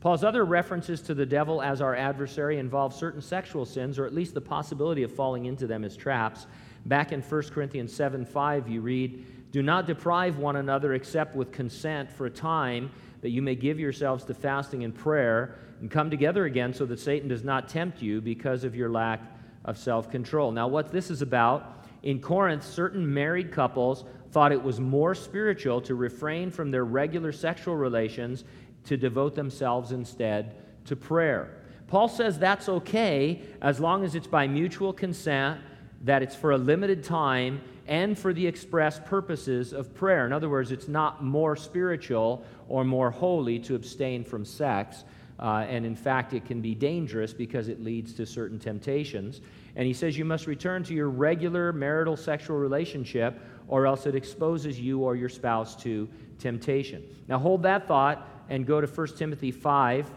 Paul's 0.00 0.24
other 0.24 0.44
references 0.44 1.00
to 1.02 1.14
the 1.14 1.26
devil 1.26 1.62
as 1.62 1.80
our 1.80 1.94
adversary 1.94 2.58
involve 2.58 2.92
certain 2.92 3.20
sexual 3.20 3.64
sins, 3.64 4.00
or 4.00 4.06
at 4.06 4.12
least 4.12 4.34
the 4.34 4.40
possibility 4.40 5.04
of 5.04 5.14
falling 5.14 5.44
into 5.44 5.68
them 5.68 5.84
as 5.84 5.96
traps. 5.96 6.46
Back 6.86 7.12
in 7.12 7.22
1 7.22 7.42
Corinthians 7.50 7.94
7 7.94 8.24
5, 8.24 8.68
you 8.68 8.80
read, 8.80 9.24
Do 9.52 9.62
not 9.62 9.86
deprive 9.86 10.38
one 10.38 10.56
another 10.56 10.94
except 10.94 11.36
with 11.36 11.52
consent 11.52 12.10
for 12.10 12.26
a 12.26 12.30
time, 12.30 12.90
that 13.20 13.30
you 13.30 13.42
may 13.42 13.54
give 13.54 13.78
yourselves 13.78 14.24
to 14.24 14.34
fasting 14.34 14.82
and 14.82 14.94
prayer, 14.94 15.54
and 15.80 15.90
come 15.90 16.10
together 16.10 16.46
again 16.46 16.72
so 16.72 16.86
that 16.86 16.98
Satan 16.98 17.28
does 17.28 17.44
not 17.44 17.68
tempt 17.68 18.00
you 18.02 18.20
because 18.20 18.64
of 18.64 18.74
your 18.74 18.88
lack 18.90 19.20
of 19.64 19.78
self 19.78 20.10
control. 20.10 20.50
Now, 20.50 20.68
what 20.68 20.90
this 20.90 21.10
is 21.10 21.22
about, 21.22 21.86
in 22.02 22.20
Corinth, 22.20 22.64
certain 22.64 23.12
married 23.12 23.52
couples 23.52 24.04
thought 24.32 24.50
it 24.52 24.62
was 24.62 24.80
more 24.80 25.14
spiritual 25.14 25.80
to 25.82 25.94
refrain 25.94 26.50
from 26.50 26.70
their 26.70 26.84
regular 26.84 27.30
sexual 27.30 27.76
relations 27.76 28.44
to 28.84 28.96
devote 28.96 29.34
themselves 29.34 29.92
instead 29.92 30.56
to 30.86 30.96
prayer. 30.96 31.58
Paul 31.86 32.08
says 32.08 32.38
that's 32.38 32.68
okay 32.68 33.42
as 33.60 33.78
long 33.78 34.04
as 34.04 34.14
it's 34.14 34.26
by 34.26 34.46
mutual 34.46 34.92
consent, 34.92 35.60
that 36.04 36.22
it's 36.22 36.34
for 36.34 36.52
a 36.52 36.58
limited 36.58 37.04
time, 37.04 37.60
and 37.86 38.18
for 38.18 38.32
the 38.32 38.46
express 38.46 39.00
purposes 39.00 39.72
of 39.72 39.94
prayer. 39.94 40.26
In 40.26 40.32
other 40.32 40.48
words, 40.48 40.70
it's 40.70 40.88
not 40.88 41.22
more 41.22 41.56
spiritual 41.56 42.44
or 42.68 42.84
more 42.84 43.10
holy 43.10 43.58
to 43.60 43.74
abstain 43.74 44.24
from 44.24 44.44
sex. 44.44 45.04
Uh, 45.38 45.66
and 45.68 45.84
in 45.84 45.96
fact, 45.96 46.34
it 46.34 46.44
can 46.44 46.60
be 46.60 46.74
dangerous 46.74 47.32
because 47.32 47.68
it 47.68 47.82
leads 47.82 48.12
to 48.14 48.24
certain 48.24 48.58
temptations. 48.58 49.40
And 49.74 49.86
he 49.86 49.92
says 49.92 50.16
you 50.16 50.24
must 50.24 50.46
return 50.46 50.84
to 50.84 50.94
your 50.94 51.08
regular 51.08 51.72
marital 51.72 52.16
sexual 52.16 52.58
relationship, 52.58 53.40
or 53.66 53.86
else 53.86 54.06
it 54.06 54.14
exposes 54.14 54.78
you 54.78 55.00
or 55.00 55.16
your 55.16 55.28
spouse 55.28 55.74
to 55.82 56.08
temptation. 56.38 57.02
Now, 57.26 57.38
hold 57.38 57.62
that 57.62 57.88
thought 57.88 58.28
and 58.48 58.66
go 58.66 58.80
to 58.80 58.86
1 58.86 59.06
Timothy 59.16 59.50
5, 59.50 60.10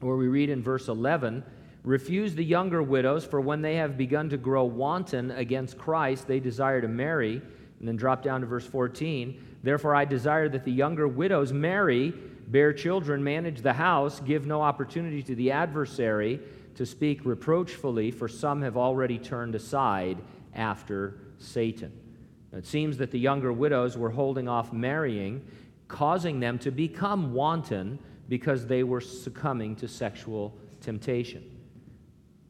where 0.00 0.16
we 0.16 0.28
read 0.28 0.50
in 0.50 0.62
verse 0.62 0.88
11 0.88 1.44
Refuse 1.84 2.34
the 2.34 2.44
younger 2.44 2.82
widows, 2.82 3.24
for 3.24 3.40
when 3.40 3.62
they 3.62 3.76
have 3.76 3.96
begun 3.96 4.28
to 4.30 4.36
grow 4.36 4.64
wanton 4.64 5.30
against 5.30 5.78
Christ, 5.78 6.26
they 6.26 6.40
desire 6.40 6.80
to 6.80 6.88
marry. 6.88 7.42
And 7.78 7.88
then 7.88 7.96
drop 7.96 8.22
down 8.22 8.40
to 8.40 8.46
verse 8.46 8.66
14. 8.66 9.58
Therefore, 9.62 9.94
I 9.94 10.04
desire 10.04 10.48
that 10.48 10.64
the 10.64 10.72
younger 10.72 11.06
widows 11.06 11.52
marry, 11.52 12.10
bear 12.48 12.72
children, 12.72 13.22
manage 13.22 13.60
the 13.60 13.72
house, 13.72 14.20
give 14.20 14.46
no 14.46 14.62
opportunity 14.62 15.22
to 15.22 15.34
the 15.34 15.50
adversary 15.50 16.40
to 16.76 16.86
speak 16.86 17.24
reproachfully, 17.24 18.10
for 18.10 18.28
some 18.28 18.62
have 18.62 18.76
already 18.76 19.18
turned 19.18 19.54
aside 19.54 20.18
after 20.54 21.18
Satan. 21.38 21.92
It 22.52 22.66
seems 22.66 22.96
that 22.98 23.10
the 23.10 23.18
younger 23.18 23.52
widows 23.52 23.98
were 23.98 24.10
holding 24.10 24.48
off 24.48 24.72
marrying 24.72 25.42
causing 25.88 26.40
them 26.40 26.58
to 26.58 26.70
become 26.70 27.32
wanton 27.32 27.98
because 28.28 28.66
they 28.66 28.82
were 28.82 29.00
succumbing 29.00 29.76
to 29.76 29.86
sexual 29.86 30.56
temptation. 30.80 31.53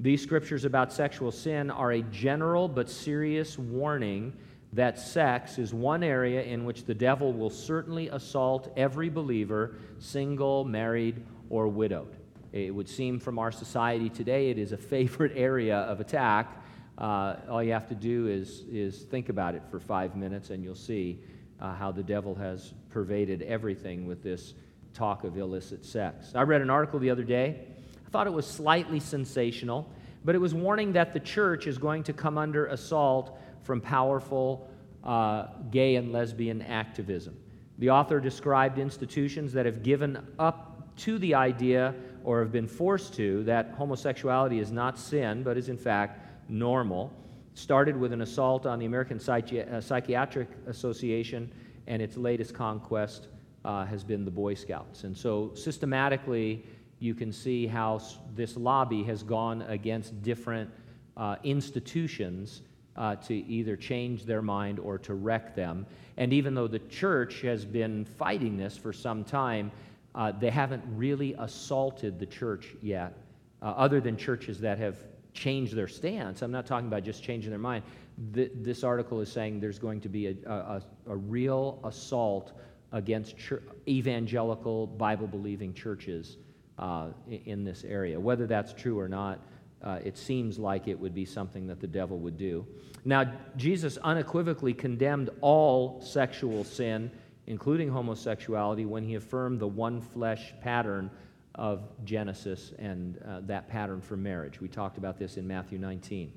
These 0.04 0.22
scriptures 0.22 0.66
about 0.66 0.92
sexual 0.92 1.32
sin 1.32 1.70
are 1.70 1.92
a 1.92 2.02
general 2.02 2.68
but 2.68 2.90
serious 2.90 3.58
warning 3.58 4.34
that 4.74 4.98
sex 4.98 5.56
is 5.56 5.72
one 5.72 6.02
area 6.02 6.42
in 6.42 6.66
which 6.66 6.84
the 6.84 6.92
devil 6.92 7.32
will 7.32 7.48
certainly 7.48 8.08
assault 8.08 8.70
every 8.76 9.08
believer, 9.08 9.76
single, 10.00 10.62
married, 10.62 11.24
or 11.48 11.68
widowed. 11.68 12.14
It 12.52 12.74
would 12.74 12.86
seem 12.86 13.18
from 13.18 13.38
our 13.38 13.50
society 13.50 14.10
today 14.10 14.50
it 14.50 14.58
is 14.58 14.72
a 14.72 14.76
favorite 14.76 15.32
area 15.36 15.78
of 15.78 16.00
attack. 16.00 16.62
Uh, 16.98 17.36
all 17.48 17.62
you 17.62 17.72
have 17.72 17.88
to 17.88 17.94
do 17.94 18.26
is, 18.28 18.64
is 18.70 19.04
think 19.04 19.30
about 19.30 19.54
it 19.54 19.62
for 19.70 19.80
five 19.80 20.16
minutes 20.16 20.50
and 20.50 20.62
you'll 20.62 20.74
see 20.74 21.18
uh, 21.60 21.74
how 21.74 21.90
the 21.90 22.02
devil 22.02 22.34
has 22.34 22.74
pervaded 22.90 23.40
everything 23.40 24.06
with 24.06 24.22
this 24.22 24.52
talk 24.92 25.24
of 25.24 25.38
illicit 25.38 25.82
sex. 25.82 26.32
I 26.34 26.42
read 26.42 26.60
an 26.60 26.68
article 26.68 26.98
the 26.98 27.08
other 27.08 27.24
day. 27.24 27.68
Thought 28.14 28.28
it 28.28 28.32
was 28.32 28.46
slightly 28.46 29.00
sensational, 29.00 29.90
but 30.24 30.36
it 30.36 30.38
was 30.38 30.54
warning 30.54 30.92
that 30.92 31.12
the 31.12 31.18
church 31.18 31.66
is 31.66 31.78
going 31.78 32.04
to 32.04 32.12
come 32.12 32.38
under 32.38 32.66
assault 32.66 33.36
from 33.64 33.80
powerful 33.80 34.70
uh, 35.02 35.48
gay 35.72 35.96
and 35.96 36.12
lesbian 36.12 36.62
activism. 36.62 37.36
The 37.78 37.90
author 37.90 38.20
described 38.20 38.78
institutions 38.78 39.52
that 39.54 39.66
have 39.66 39.82
given 39.82 40.24
up 40.38 40.94
to 40.98 41.18
the 41.18 41.34
idea 41.34 41.92
or 42.22 42.38
have 42.38 42.52
been 42.52 42.68
forced 42.68 43.14
to 43.14 43.42
that 43.46 43.72
homosexuality 43.76 44.60
is 44.60 44.70
not 44.70 44.96
sin, 44.96 45.42
but 45.42 45.58
is 45.58 45.68
in 45.68 45.76
fact 45.76 46.48
normal 46.48 47.12
started 47.54 47.96
with 47.96 48.12
an 48.12 48.20
assault 48.20 48.64
on 48.64 48.78
the 48.78 48.86
American 48.86 49.18
Psychi- 49.18 49.68
uh, 49.68 49.80
Psychiatric 49.80 50.50
Association, 50.68 51.50
and 51.88 52.00
its 52.00 52.16
latest 52.16 52.54
conquest 52.54 53.26
uh, 53.64 53.84
has 53.84 54.04
been 54.04 54.24
the 54.24 54.30
Boy 54.30 54.54
Scouts. 54.54 55.02
And 55.02 55.16
so, 55.16 55.50
systematically, 55.54 56.64
you 57.04 57.14
can 57.14 57.30
see 57.30 57.66
how 57.66 58.00
this 58.34 58.56
lobby 58.56 59.02
has 59.02 59.22
gone 59.22 59.60
against 59.68 60.22
different 60.22 60.70
uh, 61.18 61.36
institutions 61.44 62.62
uh, 62.96 63.14
to 63.16 63.34
either 63.34 63.76
change 63.76 64.24
their 64.24 64.40
mind 64.40 64.78
or 64.78 64.96
to 64.96 65.12
wreck 65.12 65.54
them. 65.54 65.84
And 66.16 66.32
even 66.32 66.54
though 66.54 66.66
the 66.66 66.78
church 66.78 67.42
has 67.42 67.66
been 67.66 68.06
fighting 68.06 68.56
this 68.56 68.78
for 68.78 68.92
some 68.92 69.22
time, 69.22 69.70
uh, 70.14 70.32
they 70.32 70.48
haven't 70.48 70.82
really 70.96 71.34
assaulted 71.38 72.18
the 72.18 72.24
church 72.24 72.74
yet, 72.80 73.12
uh, 73.60 73.66
other 73.66 74.00
than 74.00 74.16
churches 74.16 74.58
that 74.60 74.78
have 74.78 74.96
changed 75.34 75.74
their 75.74 75.88
stance. 75.88 76.40
I'm 76.40 76.52
not 76.52 76.64
talking 76.64 76.86
about 76.86 77.02
just 77.04 77.22
changing 77.22 77.50
their 77.50 77.58
mind. 77.58 77.84
Th- 78.32 78.52
this 78.54 78.82
article 78.82 79.20
is 79.20 79.30
saying 79.30 79.60
there's 79.60 79.78
going 79.78 80.00
to 80.00 80.08
be 80.08 80.28
a, 80.28 80.34
a, 80.46 80.82
a 81.08 81.16
real 81.16 81.80
assault 81.84 82.52
against 82.92 83.36
ch- 83.36 83.60
evangelical, 83.86 84.86
Bible 84.86 85.26
believing 85.26 85.74
churches 85.74 86.38
uh, 86.78 87.08
in 87.28 87.64
this 87.64 87.84
area. 87.84 88.18
Whether 88.18 88.46
that's 88.46 88.72
true 88.72 88.98
or 88.98 89.08
not, 89.08 89.40
uh, 89.82 89.98
it 90.04 90.16
seems 90.16 90.58
like 90.58 90.88
it 90.88 90.98
would 90.98 91.14
be 91.14 91.24
something 91.24 91.66
that 91.66 91.80
the 91.80 91.86
devil 91.86 92.18
would 92.18 92.38
do. 92.38 92.66
Now, 93.04 93.30
Jesus 93.56 93.98
unequivocally 93.98 94.72
condemned 94.72 95.30
all 95.40 96.00
sexual 96.00 96.64
sin, 96.64 97.10
including 97.46 97.90
homosexuality, 97.90 98.86
when 98.86 99.04
he 99.04 99.14
affirmed 99.16 99.60
the 99.60 99.68
one 99.68 100.00
flesh 100.00 100.54
pattern 100.62 101.10
of 101.54 101.82
Genesis 102.04 102.72
and 102.78 103.18
uh, 103.18 103.40
that 103.42 103.68
pattern 103.68 104.00
for 104.00 104.16
marriage. 104.16 104.60
We 104.60 104.68
talked 104.68 104.98
about 104.98 105.18
this 105.18 105.36
in 105.36 105.46
Matthew 105.46 105.78
19. 105.78 106.32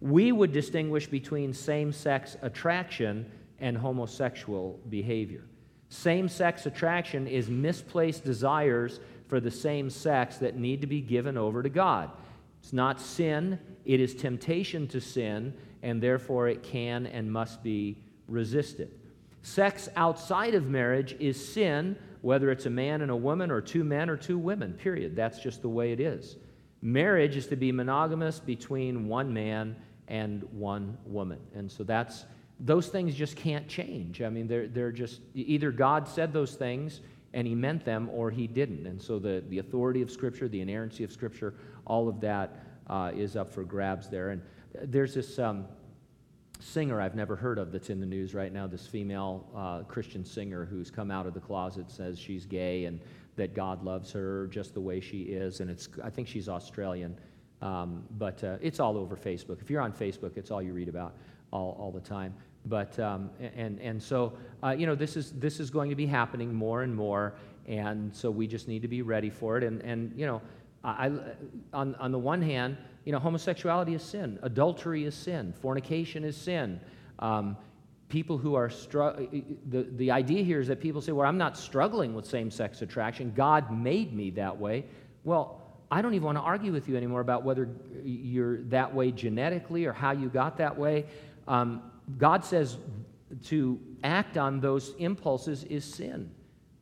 We 0.00 0.30
would 0.30 0.52
distinguish 0.52 1.06
between 1.06 1.52
same 1.54 1.90
sex 1.90 2.36
attraction 2.42 3.30
and 3.58 3.76
homosexual 3.76 4.78
behavior. 4.90 5.44
Same 5.88 6.28
sex 6.28 6.66
attraction 6.66 7.26
is 7.26 7.48
misplaced 7.48 8.24
desires 8.24 9.00
for 9.28 9.40
the 9.40 9.50
same 9.50 9.90
sex 9.90 10.38
that 10.38 10.56
need 10.56 10.80
to 10.80 10.86
be 10.86 11.00
given 11.00 11.36
over 11.36 11.62
to 11.62 11.68
God. 11.68 12.10
It's 12.60 12.72
not 12.72 13.00
sin, 13.00 13.58
it 13.84 14.00
is 14.00 14.14
temptation 14.14 14.88
to 14.88 15.00
sin, 15.00 15.54
and 15.82 16.02
therefore 16.02 16.48
it 16.48 16.62
can 16.62 17.06
and 17.06 17.30
must 17.30 17.62
be 17.62 17.98
resisted. 18.28 18.90
Sex 19.42 19.88
outside 19.96 20.54
of 20.54 20.68
marriage 20.68 21.16
is 21.20 21.48
sin 21.48 21.96
whether 22.26 22.50
it's 22.50 22.66
a 22.66 22.70
man 22.70 23.02
and 23.02 23.10
a 23.12 23.16
woman 23.16 23.52
or 23.52 23.60
two 23.60 23.84
men 23.84 24.10
or 24.10 24.16
two 24.16 24.36
women, 24.36 24.72
period. 24.72 25.14
That's 25.14 25.38
just 25.38 25.62
the 25.62 25.68
way 25.68 25.92
it 25.92 26.00
is. 26.00 26.34
Marriage 26.82 27.36
is 27.36 27.46
to 27.46 27.54
be 27.54 27.70
monogamous 27.70 28.40
between 28.40 29.06
one 29.06 29.32
man 29.32 29.76
and 30.08 30.42
one 30.50 30.98
woman. 31.06 31.38
And 31.54 31.70
so 31.70 31.84
that's 31.84 32.24
those 32.58 32.88
things 32.88 33.14
just 33.14 33.36
can't 33.36 33.68
change. 33.68 34.22
I 34.22 34.28
mean, 34.28 34.48
they're, 34.48 34.66
they're 34.66 34.90
just 34.90 35.20
either 35.34 35.70
God 35.70 36.08
said 36.08 36.32
those 36.32 36.56
things 36.56 37.00
and 37.32 37.46
he 37.46 37.54
meant 37.54 37.84
them 37.84 38.08
or 38.12 38.30
he 38.30 38.46
didn't. 38.46 38.86
And 38.86 39.00
so 39.00 39.18
the, 39.18 39.44
the 39.48 39.58
authority 39.58 40.02
of 40.02 40.10
Scripture, 40.10 40.48
the 40.48 40.60
inerrancy 40.60 41.04
of 41.04 41.12
Scripture, 41.12 41.54
all 41.86 42.08
of 42.08 42.20
that 42.20 42.64
uh, 42.88 43.12
is 43.14 43.36
up 43.36 43.50
for 43.52 43.64
grabs 43.64 44.08
there. 44.08 44.30
And 44.30 44.42
there's 44.84 45.14
this 45.14 45.38
um, 45.38 45.66
singer 46.60 47.00
I've 47.00 47.14
never 47.14 47.36
heard 47.36 47.58
of 47.58 47.72
that's 47.72 47.90
in 47.90 48.00
the 48.00 48.06
news 48.06 48.34
right 48.34 48.52
now, 48.52 48.66
this 48.66 48.86
female 48.86 49.46
uh, 49.54 49.82
Christian 49.82 50.24
singer 50.24 50.64
who's 50.64 50.90
come 50.90 51.10
out 51.10 51.26
of 51.26 51.34
the 51.34 51.40
closet, 51.40 51.90
says 51.90 52.18
she's 52.18 52.46
gay 52.46 52.84
and 52.86 53.00
that 53.36 53.54
God 53.54 53.84
loves 53.84 54.10
her 54.12 54.46
just 54.46 54.72
the 54.72 54.80
way 54.80 55.00
she 55.00 55.22
is. 55.22 55.60
And 55.60 55.70
it's, 55.70 55.88
I 56.02 56.10
think 56.10 56.26
she's 56.26 56.48
Australian. 56.48 57.18
Um, 57.62 58.04
but 58.18 58.42
uh, 58.44 58.56
it's 58.60 58.80
all 58.80 58.96
over 58.96 59.16
Facebook. 59.16 59.60
If 59.60 59.70
you're 59.70 59.80
on 59.80 59.92
Facebook, 59.92 60.36
it's 60.36 60.50
all 60.50 60.62
you 60.62 60.72
read 60.72 60.88
about 60.88 61.14
all, 61.52 61.76
all 61.78 61.90
the 61.90 62.00
time. 62.00 62.34
But, 62.66 62.98
um, 62.98 63.30
and, 63.38 63.80
and 63.80 64.02
so, 64.02 64.32
uh, 64.62 64.70
you 64.70 64.86
know, 64.86 64.94
this 64.94 65.16
is, 65.16 65.32
this 65.32 65.60
is 65.60 65.70
going 65.70 65.90
to 65.90 65.96
be 65.96 66.06
happening 66.06 66.52
more 66.52 66.82
and 66.82 66.94
more. 66.94 67.34
And 67.66 68.14
so 68.14 68.30
we 68.30 68.46
just 68.46 68.68
need 68.68 68.82
to 68.82 68.88
be 68.88 69.02
ready 69.02 69.30
for 69.30 69.56
it. 69.56 69.64
And, 69.64 69.82
and 69.82 70.12
you 70.16 70.26
know, 70.26 70.42
I, 70.84 71.10
on, 71.72 71.94
on 71.96 72.12
the 72.12 72.18
one 72.18 72.42
hand, 72.42 72.76
you 73.04 73.12
know, 73.12 73.18
homosexuality 73.18 73.94
is 73.94 74.02
sin, 74.02 74.38
adultery 74.42 75.04
is 75.04 75.14
sin, 75.14 75.54
fornication 75.60 76.24
is 76.24 76.36
sin. 76.36 76.80
Um, 77.18 77.56
people 78.08 78.38
who 78.38 78.54
are 78.54 78.70
str- 78.70 79.10
the, 79.68 79.86
the 79.96 80.10
idea 80.10 80.44
here 80.44 80.60
is 80.60 80.68
that 80.68 80.80
people 80.80 81.00
say, 81.00 81.12
well, 81.12 81.28
I'm 81.28 81.38
not 81.38 81.56
struggling 81.56 82.14
with 82.14 82.26
same 82.26 82.50
sex 82.50 82.82
attraction. 82.82 83.32
God 83.34 83.70
made 83.70 84.12
me 84.12 84.30
that 84.30 84.56
way. 84.58 84.84
Well, 85.24 85.62
I 85.90 86.02
don't 86.02 86.14
even 86.14 86.24
want 86.26 86.38
to 86.38 86.42
argue 86.42 86.72
with 86.72 86.88
you 86.88 86.96
anymore 86.96 87.20
about 87.20 87.44
whether 87.44 87.68
you're 88.04 88.62
that 88.64 88.92
way 88.94 89.12
genetically 89.12 89.86
or 89.86 89.92
how 89.92 90.12
you 90.12 90.28
got 90.28 90.56
that 90.58 90.76
way. 90.76 91.06
Um, 91.46 91.82
God 92.18 92.44
says 92.44 92.78
to 93.44 93.80
act 94.04 94.38
on 94.38 94.60
those 94.60 94.94
impulses 94.98 95.64
is 95.64 95.84
sin. 95.84 96.30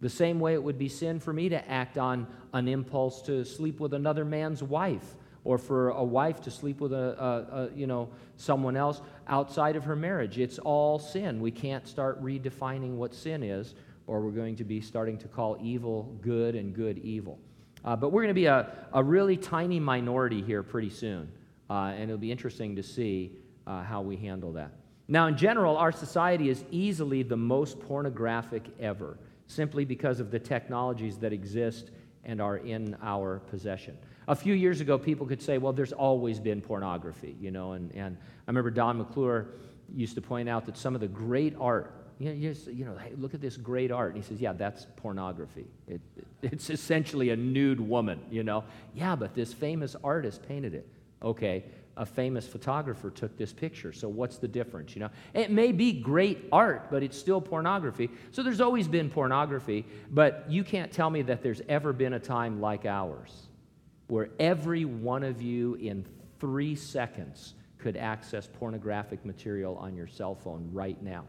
The 0.01 0.11
same 0.11 0.39
way 0.39 0.55
it 0.55 0.63
would 0.63 0.79
be 0.79 0.89
sin 0.89 1.19
for 1.19 1.33
me 1.33 1.49
to 1.49 1.71
act 1.71 1.97
on 1.97 2.27
an 2.53 2.69
impulse 2.69 3.23
to 3.23 3.45
sleep 3.45 3.81
with 3.81 3.95
another 3.95 4.25
man's 4.25 4.63
wife 4.63 5.17
or 5.45 5.57
for 5.59 5.91
a 5.91 6.05
wife 6.05 6.41
to 6.43 6.51
sleep 6.51 6.81
with 6.81 6.93
a, 6.93 6.97
a, 6.97 7.57
a, 7.57 7.71
you 7.75 7.87
know 7.87 8.11
someone 8.37 8.77
else 8.77 9.01
outside 9.29 9.77
of 9.77 9.85
her 9.85 9.97
marriage. 9.97 10.39
It's 10.39 10.59
all 10.59 10.99
sin. 10.99 11.41
We 11.41 11.51
can't 11.51 11.87
start 11.87 12.23
redefining 12.23 12.97
what 12.97 13.15
sin 13.15 13.43
is 13.43 13.75
or 14.07 14.21
we're 14.21 14.33
going 14.33 14.57
to 14.57 14.65
be 14.65 14.81
starting 14.81 15.17
to 15.19 15.29
call 15.29 15.57
evil 15.63 16.19
good 16.21 16.55
and 16.55 16.75
good 16.75 16.99
evil. 16.99 17.39
Uh, 17.85 17.97
but 17.97 18.11
we're 18.11 18.23
going 18.23 18.29
to 18.29 18.35
be 18.35 18.47
a, 18.47 18.87
a 18.93 19.03
really 19.03 19.37
tiny 19.37 19.81
minority 19.81 20.43
here 20.43 20.63
pretty 20.63 20.91
soon 20.91 21.31
uh, 21.71 21.93
and 21.95 22.05
it'll 22.05 22.19
be 22.19 22.33
interesting 22.33 22.77
to 22.77 22.83
see 22.83 23.33
uh, 23.67 23.83
how 23.83 24.03
we 24.03 24.17
handle 24.17 24.53
that 24.53 24.73
now 25.09 25.27
in 25.27 25.37
general 25.37 25.77
our 25.77 25.93
society 25.93 26.49
is 26.49 26.65
easily 26.71 27.23
the 27.23 27.37
most 27.37 27.81
pornographic 27.81 28.65
ever 28.81 29.19
simply 29.47 29.85
because 29.85 30.21
of 30.21 30.31
the 30.31 30.39
technologies 30.39 31.19
that 31.19 31.33
exist 31.33 31.91
and 32.25 32.41
are 32.41 32.57
in 32.57 32.97
our 33.03 33.41
possession. 33.51 33.97
A 34.27 34.35
few 34.35 34.55
years 34.55 34.81
ago, 34.81 34.97
people 34.97 35.27
could 35.27 35.43
say, 35.43 35.59
well, 35.59 35.73
there's 35.73 35.93
always 35.93 36.41
been 36.41 36.63
pornography, 36.63 37.37
you 37.39 37.51
know, 37.51 37.73
and, 37.73 37.95
and 37.95 38.17
I 38.17 38.51
remember 38.51 38.71
Don 38.71 38.99
McClure 38.99 39.49
used 39.95 40.15
to 40.15 40.23
point 40.23 40.49
out 40.49 40.65
that 40.67 40.79
some 40.79 40.95
of 40.95 41.03
the 41.03 41.09
great 41.09 41.55
art, 41.61 41.95
you 42.19 42.31
know, 42.31 42.33
you, 42.33 42.55
you 42.73 42.85
know 42.87 42.97
hey, 42.97 43.13
look 43.19 43.35
at 43.35 43.43
this 43.43 43.59
great 43.59 43.91
art. 43.91 44.15
And 44.15 44.23
he 44.23 44.27
says, 44.27 44.41
yeah, 44.41 44.55
that's 44.55 44.87
pornography. 44.97 45.67
It, 45.87 46.01
it, 46.17 46.27
it's 46.41 46.71
essentially 46.71 47.31
a 47.31 47.37
nude 47.37 47.81
woman, 47.81 48.21
you 48.31 48.43
know. 48.43 48.65
Yeah, 48.95 49.15
but 49.15 49.35
this 49.35 49.53
famous 49.53 49.95
artist 50.03 50.43
painted 50.49 50.75
it. 50.75 50.89
Okay, 51.23 51.65
a 51.97 52.05
famous 52.05 52.47
photographer 52.47 53.11
took 53.11 53.37
this 53.37 53.53
picture. 53.53 53.93
So 53.93 54.09
what's 54.09 54.39
the 54.39 54.49
difference, 54.49 54.95
you 54.95 55.01
know? 55.01 55.11
It 55.33 55.51
may 55.51 55.73
be 55.73 55.93
great 55.93 56.49
art, 56.51 56.91
but 56.91 57.03
it's 57.03 57.17
still 57.17 57.41
pornography. 57.41 58.11
So 58.33 58.43
there's 58.43 58.61
always 58.61 58.89
been 58.89 59.09
pornography, 59.09 59.87
but 60.11 60.45
you 60.49 60.65
can't 60.65 60.91
tell 60.91 61.11
me 61.11 61.23
that 61.23 61.43
there's 61.43 61.63
ever 61.69 61.93
been 61.93 62.15
a 62.15 62.19
time 62.19 62.61
like 62.61 62.85
ours 62.85 63.49
where 64.09 64.29
every 64.39 64.85
one 64.85 65.23
of 65.23 65.41
you 65.41 65.75
in 65.77 66.05
3 66.41 66.75
seconds 66.75 67.55
could 67.79 67.97
access 67.97 68.47
pornographic 68.47 69.25
material 69.25 69.77
on 69.77 69.95
your 69.95 70.07
cell 70.07 70.35
phone 70.35 70.69
right 70.73 71.01
now. 71.03 71.25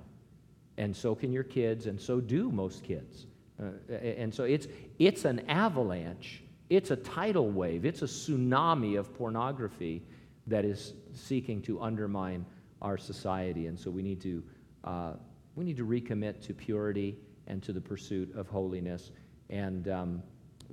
And 0.77 0.95
so 0.95 1.15
can 1.15 1.31
your 1.31 1.43
kids, 1.43 1.85
and 1.85 1.99
so 1.99 2.19
do 2.19 2.51
most 2.51 2.83
kids. 2.83 3.27
Uh, 3.61 3.93
and 3.93 4.33
so 4.33 4.43
it's, 4.43 4.67
it's 4.99 5.25
an 5.25 5.41
avalanche, 5.47 6.43
it's 6.69 6.91
a 6.91 6.95
tidal 6.95 7.49
wave, 7.49 7.85
it's 7.85 8.01
a 8.01 8.05
tsunami 8.05 8.99
of 8.99 9.13
pornography 9.13 10.01
that 10.47 10.65
is 10.65 10.93
seeking 11.13 11.61
to 11.63 11.81
undermine 11.81 12.45
our 12.81 12.97
society. 12.97 13.67
And 13.67 13.79
so 13.79 13.89
we 13.89 14.01
need 14.01 14.21
to, 14.21 14.43
uh, 14.83 15.13
we 15.55 15.65
need 15.65 15.77
to 15.77 15.85
recommit 15.85 16.41
to 16.47 16.53
purity 16.53 17.17
and 17.47 17.61
to 17.63 17.73
the 17.73 17.81
pursuit 17.81 18.35
of 18.35 18.47
holiness. 18.47 19.11
And 19.49 19.87
um, 19.87 20.23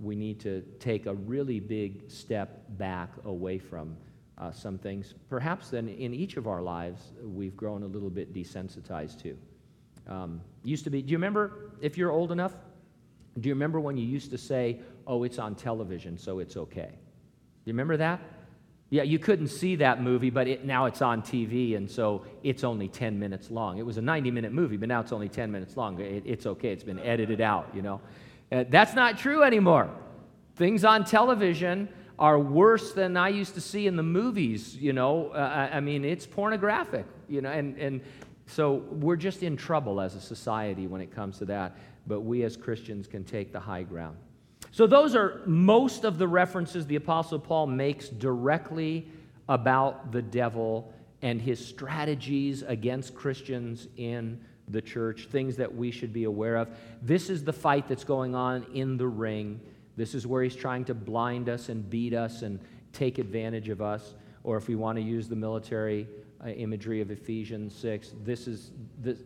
we 0.00 0.16
need 0.16 0.40
to 0.40 0.62
take 0.78 1.06
a 1.06 1.14
really 1.14 1.60
big 1.60 2.10
step 2.10 2.64
back 2.70 3.10
away 3.24 3.58
from 3.58 3.96
uh, 4.38 4.50
some 4.50 4.78
things. 4.78 5.14
Perhaps 5.28 5.70
then 5.70 5.88
in 5.88 6.14
each 6.14 6.36
of 6.36 6.46
our 6.46 6.62
lives, 6.62 7.12
we've 7.22 7.56
grown 7.56 7.82
a 7.82 7.86
little 7.86 8.10
bit 8.10 8.34
desensitized 8.34 9.20
to. 9.22 9.38
Um, 10.08 10.40
used 10.64 10.84
to 10.84 10.90
be, 10.90 11.02
do 11.02 11.10
you 11.10 11.16
remember, 11.16 11.70
if 11.80 11.96
you're 11.96 12.10
old 12.10 12.32
enough, 12.32 12.54
do 13.40 13.48
you 13.48 13.54
remember 13.54 13.80
when 13.80 13.96
you 13.96 14.04
used 14.04 14.30
to 14.30 14.38
say, 14.38 14.80
oh, 15.06 15.22
it's 15.24 15.38
on 15.38 15.54
television, 15.54 16.18
so 16.18 16.38
it's 16.40 16.56
okay? 16.56 16.90
Do 16.90 17.70
you 17.70 17.72
remember 17.72 17.96
that? 17.96 18.20
Yeah, 18.92 19.04
you 19.04 19.18
couldn't 19.18 19.48
see 19.48 19.76
that 19.76 20.02
movie, 20.02 20.28
but 20.28 20.46
it, 20.46 20.66
now 20.66 20.84
it's 20.84 21.00
on 21.00 21.22
TV, 21.22 21.78
and 21.78 21.90
so 21.90 22.26
it's 22.42 22.62
only 22.62 22.88
10 22.88 23.18
minutes 23.18 23.50
long. 23.50 23.78
It 23.78 23.86
was 23.86 23.96
a 23.96 24.02
90 24.02 24.30
minute 24.30 24.52
movie, 24.52 24.76
but 24.76 24.86
now 24.86 25.00
it's 25.00 25.12
only 25.12 25.30
10 25.30 25.50
minutes 25.50 25.78
long. 25.78 25.98
It, 25.98 26.24
it's 26.26 26.44
okay, 26.44 26.68
it's 26.72 26.84
been 26.84 26.98
edited 26.98 27.40
out, 27.40 27.70
you 27.74 27.80
know. 27.80 28.02
Uh, 28.52 28.64
that's 28.68 28.92
not 28.92 29.16
true 29.16 29.44
anymore. 29.44 29.88
Things 30.56 30.84
on 30.84 31.06
television 31.06 31.88
are 32.18 32.38
worse 32.38 32.92
than 32.92 33.16
I 33.16 33.30
used 33.30 33.54
to 33.54 33.62
see 33.62 33.86
in 33.86 33.96
the 33.96 34.02
movies, 34.02 34.76
you 34.76 34.92
know. 34.92 35.28
Uh, 35.28 35.70
I 35.72 35.80
mean, 35.80 36.04
it's 36.04 36.26
pornographic, 36.26 37.06
you 37.30 37.40
know, 37.40 37.50
and, 37.50 37.78
and 37.78 38.02
so 38.44 38.84
we're 38.90 39.16
just 39.16 39.42
in 39.42 39.56
trouble 39.56 40.02
as 40.02 40.16
a 40.16 40.20
society 40.20 40.86
when 40.86 41.00
it 41.00 41.10
comes 41.10 41.38
to 41.38 41.46
that, 41.46 41.78
but 42.06 42.20
we 42.20 42.42
as 42.42 42.58
Christians 42.58 43.06
can 43.06 43.24
take 43.24 43.54
the 43.54 43.60
high 43.60 43.84
ground. 43.84 44.18
So, 44.72 44.86
those 44.86 45.14
are 45.14 45.42
most 45.44 46.04
of 46.04 46.16
the 46.16 46.26
references 46.26 46.86
the 46.86 46.96
Apostle 46.96 47.38
Paul 47.38 47.66
makes 47.66 48.08
directly 48.08 49.06
about 49.48 50.12
the 50.12 50.22
devil 50.22 50.92
and 51.20 51.40
his 51.40 51.64
strategies 51.64 52.62
against 52.62 53.14
Christians 53.14 53.86
in 53.96 54.40
the 54.68 54.80
church, 54.80 55.28
things 55.30 55.56
that 55.56 55.74
we 55.74 55.90
should 55.90 56.12
be 56.12 56.24
aware 56.24 56.56
of. 56.56 56.68
This 57.02 57.28
is 57.28 57.44
the 57.44 57.52
fight 57.52 57.86
that's 57.86 58.04
going 58.04 58.34
on 58.34 58.64
in 58.72 58.96
the 58.96 59.06
ring. 59.06 59.60
This 59.96 60.14
is 60.14 60.26
where 60.26 60.42
he's 60.42 60.56
trying 60.56 60.86
to 60.86 60.94
blind 60.94 61.50
us 61.50 61.68
and 61.68 61.88
beat 61.88 62.14
us 62.14 62.40
and 62.40 62.58
take 62.94 63.18
advantage 63.18 63.68
of 63.68 63.82
us. 63.82 64.14
Or 64.42 64.56
if 64.56 64.68
we 64.68 64.74
want 64.74 64.96
to 64.96 65.02
use 65.02 65.28
the 65.28 65.36
military 65.36 66.08
uh, 66.42 66.48
imagery 66.48 67.00
of 67.00 67.10
Ephesians 67.10 67.74
6, 67.76 68.14
this 68.24 68.48
is, 68.48 68.70
this, 68.98 69.18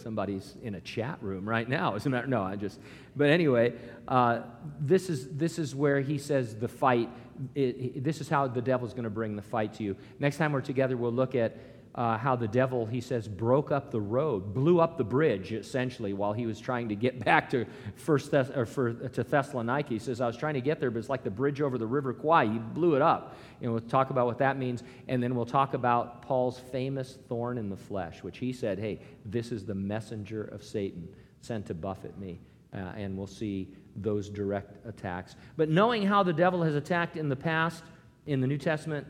somebody's 0.00 0.56
in 0.62 0.74
a 0.74 0.80
chat 0.80 1.18
room 1.22 1.48
right 1.48 1.68
now. 1.68 1.94
As 1.94 2.06
a 2.06 2.10
matter, 2.10 2.26
no, 2.26 2.42
I 2.42 2.56
just. 2.56 2.80
But 3.16 3.30
anyway, 3.30 3.74
uh, 4.08 4.40
this 4.80 5.08
is 5.10 5.28
this 5.28 5.58
is 5.58 5.74
where 5.74 6.00
he 6.00 6.18
says 6.18 6.56
the 6.56 6.68
fight. 6.68 7.08
It, 7.54 8.02
this 8.04 8.20
is 8.20 8.28
how 8.28 8.48
the 8.48 8.62
devil's 8.62 8.92
going 8.92 9.04
to 9.04 9.10
bring 9.10 9.36
the 9.36 9.42
fight 9.42 9.74
to 9.74 9.82
you. 9.82 9.96
Next 10.18 10.36
time 10.36 10.52
we're 10.52 10.60
together, 10.60 10.96
we'll 10.96 11.12
look 11.12 11.34
at 11.34 11.56
uh, 11.94 12.16
how 12.16 12.36
the 12.36 12.46
devil, 12.46 12.86
he 12.86 13.00
says, 13.00 13.26
broke 13.26 13.72
up 13.72 13.90
the 13.90 14.00
road, 14.00 14.54
blew 14.54 14.80
up 14.80 14.96
the 14.96 15.04
bridge, 15.04 15.52
essentially, 15.52 16.12
while 16.12 16.32
he 16.32 16.46
was 16.46 16.60
trying 16.60 16.88
to 16.88 16.94
get 16.94 17.24
back 17.24 17.50
to 17.50 17.66
First 17.96 18.30
Thess- 18.30 18.50
or 18.50 18.64
for, 18.64 18.92
to 18.92 19.24
Thessalonica. 19.24 19.88
He 19.88 19.98
says, 19.98 20.20
I 20.20 20.26
was 20.26 20.36
trying 20.36 20.54
to 20.54 20.60
get 20.60 20.78
there, 20.78 20.90
but 20.90 21.00
it's 21.00 21.08
like 21.08 21.24
the 21.24 21.30
bridge 21.30 21.60
over 21.60 21.78
the 21.78 21.86
River 21.86 22.12
Kwai. 22.12 22.46
He 22.46 22.58
blew 22.58 22.94
it 22.94 23.02
up. 23.02 23.36
And 23.60 23.72
we'll 23.72 23.80
talk 23.80 24.10
about 24.10 24.26
what 24.26 24.38
that 24.38 24.56
means, 24.56 24.82
and 25.08 25.22
then 25.22 25.34
we'll 25.34 25.46
talk 25.46 25.74
about 25.74 26.22
Paul's 26.22 26.58
famous 26.58 27.18
thorn 27.28 27.58
in 27.58 27.68
the 27.68 27.76
flesh, 27.76 28.22
which 28.22 28.38
he 28.38 28.52
said, 28.52 28.78
hey, 28.78 29.00
this 29.24 29.50
is 29.50 29.66
the 29.66 29.74
messenger 29.74 30.44
of 30.44 30.62
Satan 30.62 31.08
sent 31.40 31.66
to 31.66 31.74
buffet 31.74 32.16
me. 32.18 32.40
Uh, 32.72 32.92
and 32.96 33.18
we'll 33.18 33.26
see 33.26 33.68
those 33.96 34.28
direct 34.28 34.76
attacks. 34.86 35.34
But 35.56 35.68
knowing 35.68 36.06
how 36.06 36.22
the 36.22 36.32
devil 36.32 36.62
has 36.62 36.76
attacked 36.76 37.16
in 37.16 37.28
the 37.28 37.36
past, 37.36 37.82
in 38.26 38.40
the 38.40 38.46
New 38.46 38.58
Testament, 38.58 39.06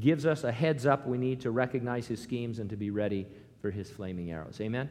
gives 0.00 0.26
us 0.26 0.44
a 0.44 0.52
heads 0.52 0.86
up 0.86 1.06
we 1.06 1.18
need 1.18 1.40
to 1.40 1.50
recognize 1.50 2.06
his 2.06 2.20
schemes 2.20 2.58
and 2.58 2.70
to 2.70 2.76
be 2.76 2.90
ready 2.90 3.26
for 3.60 3.70
his 3.70 3.90
flaming 3.90 4.30
arrows. 4.30 4.60
Amen? 4.60 4.90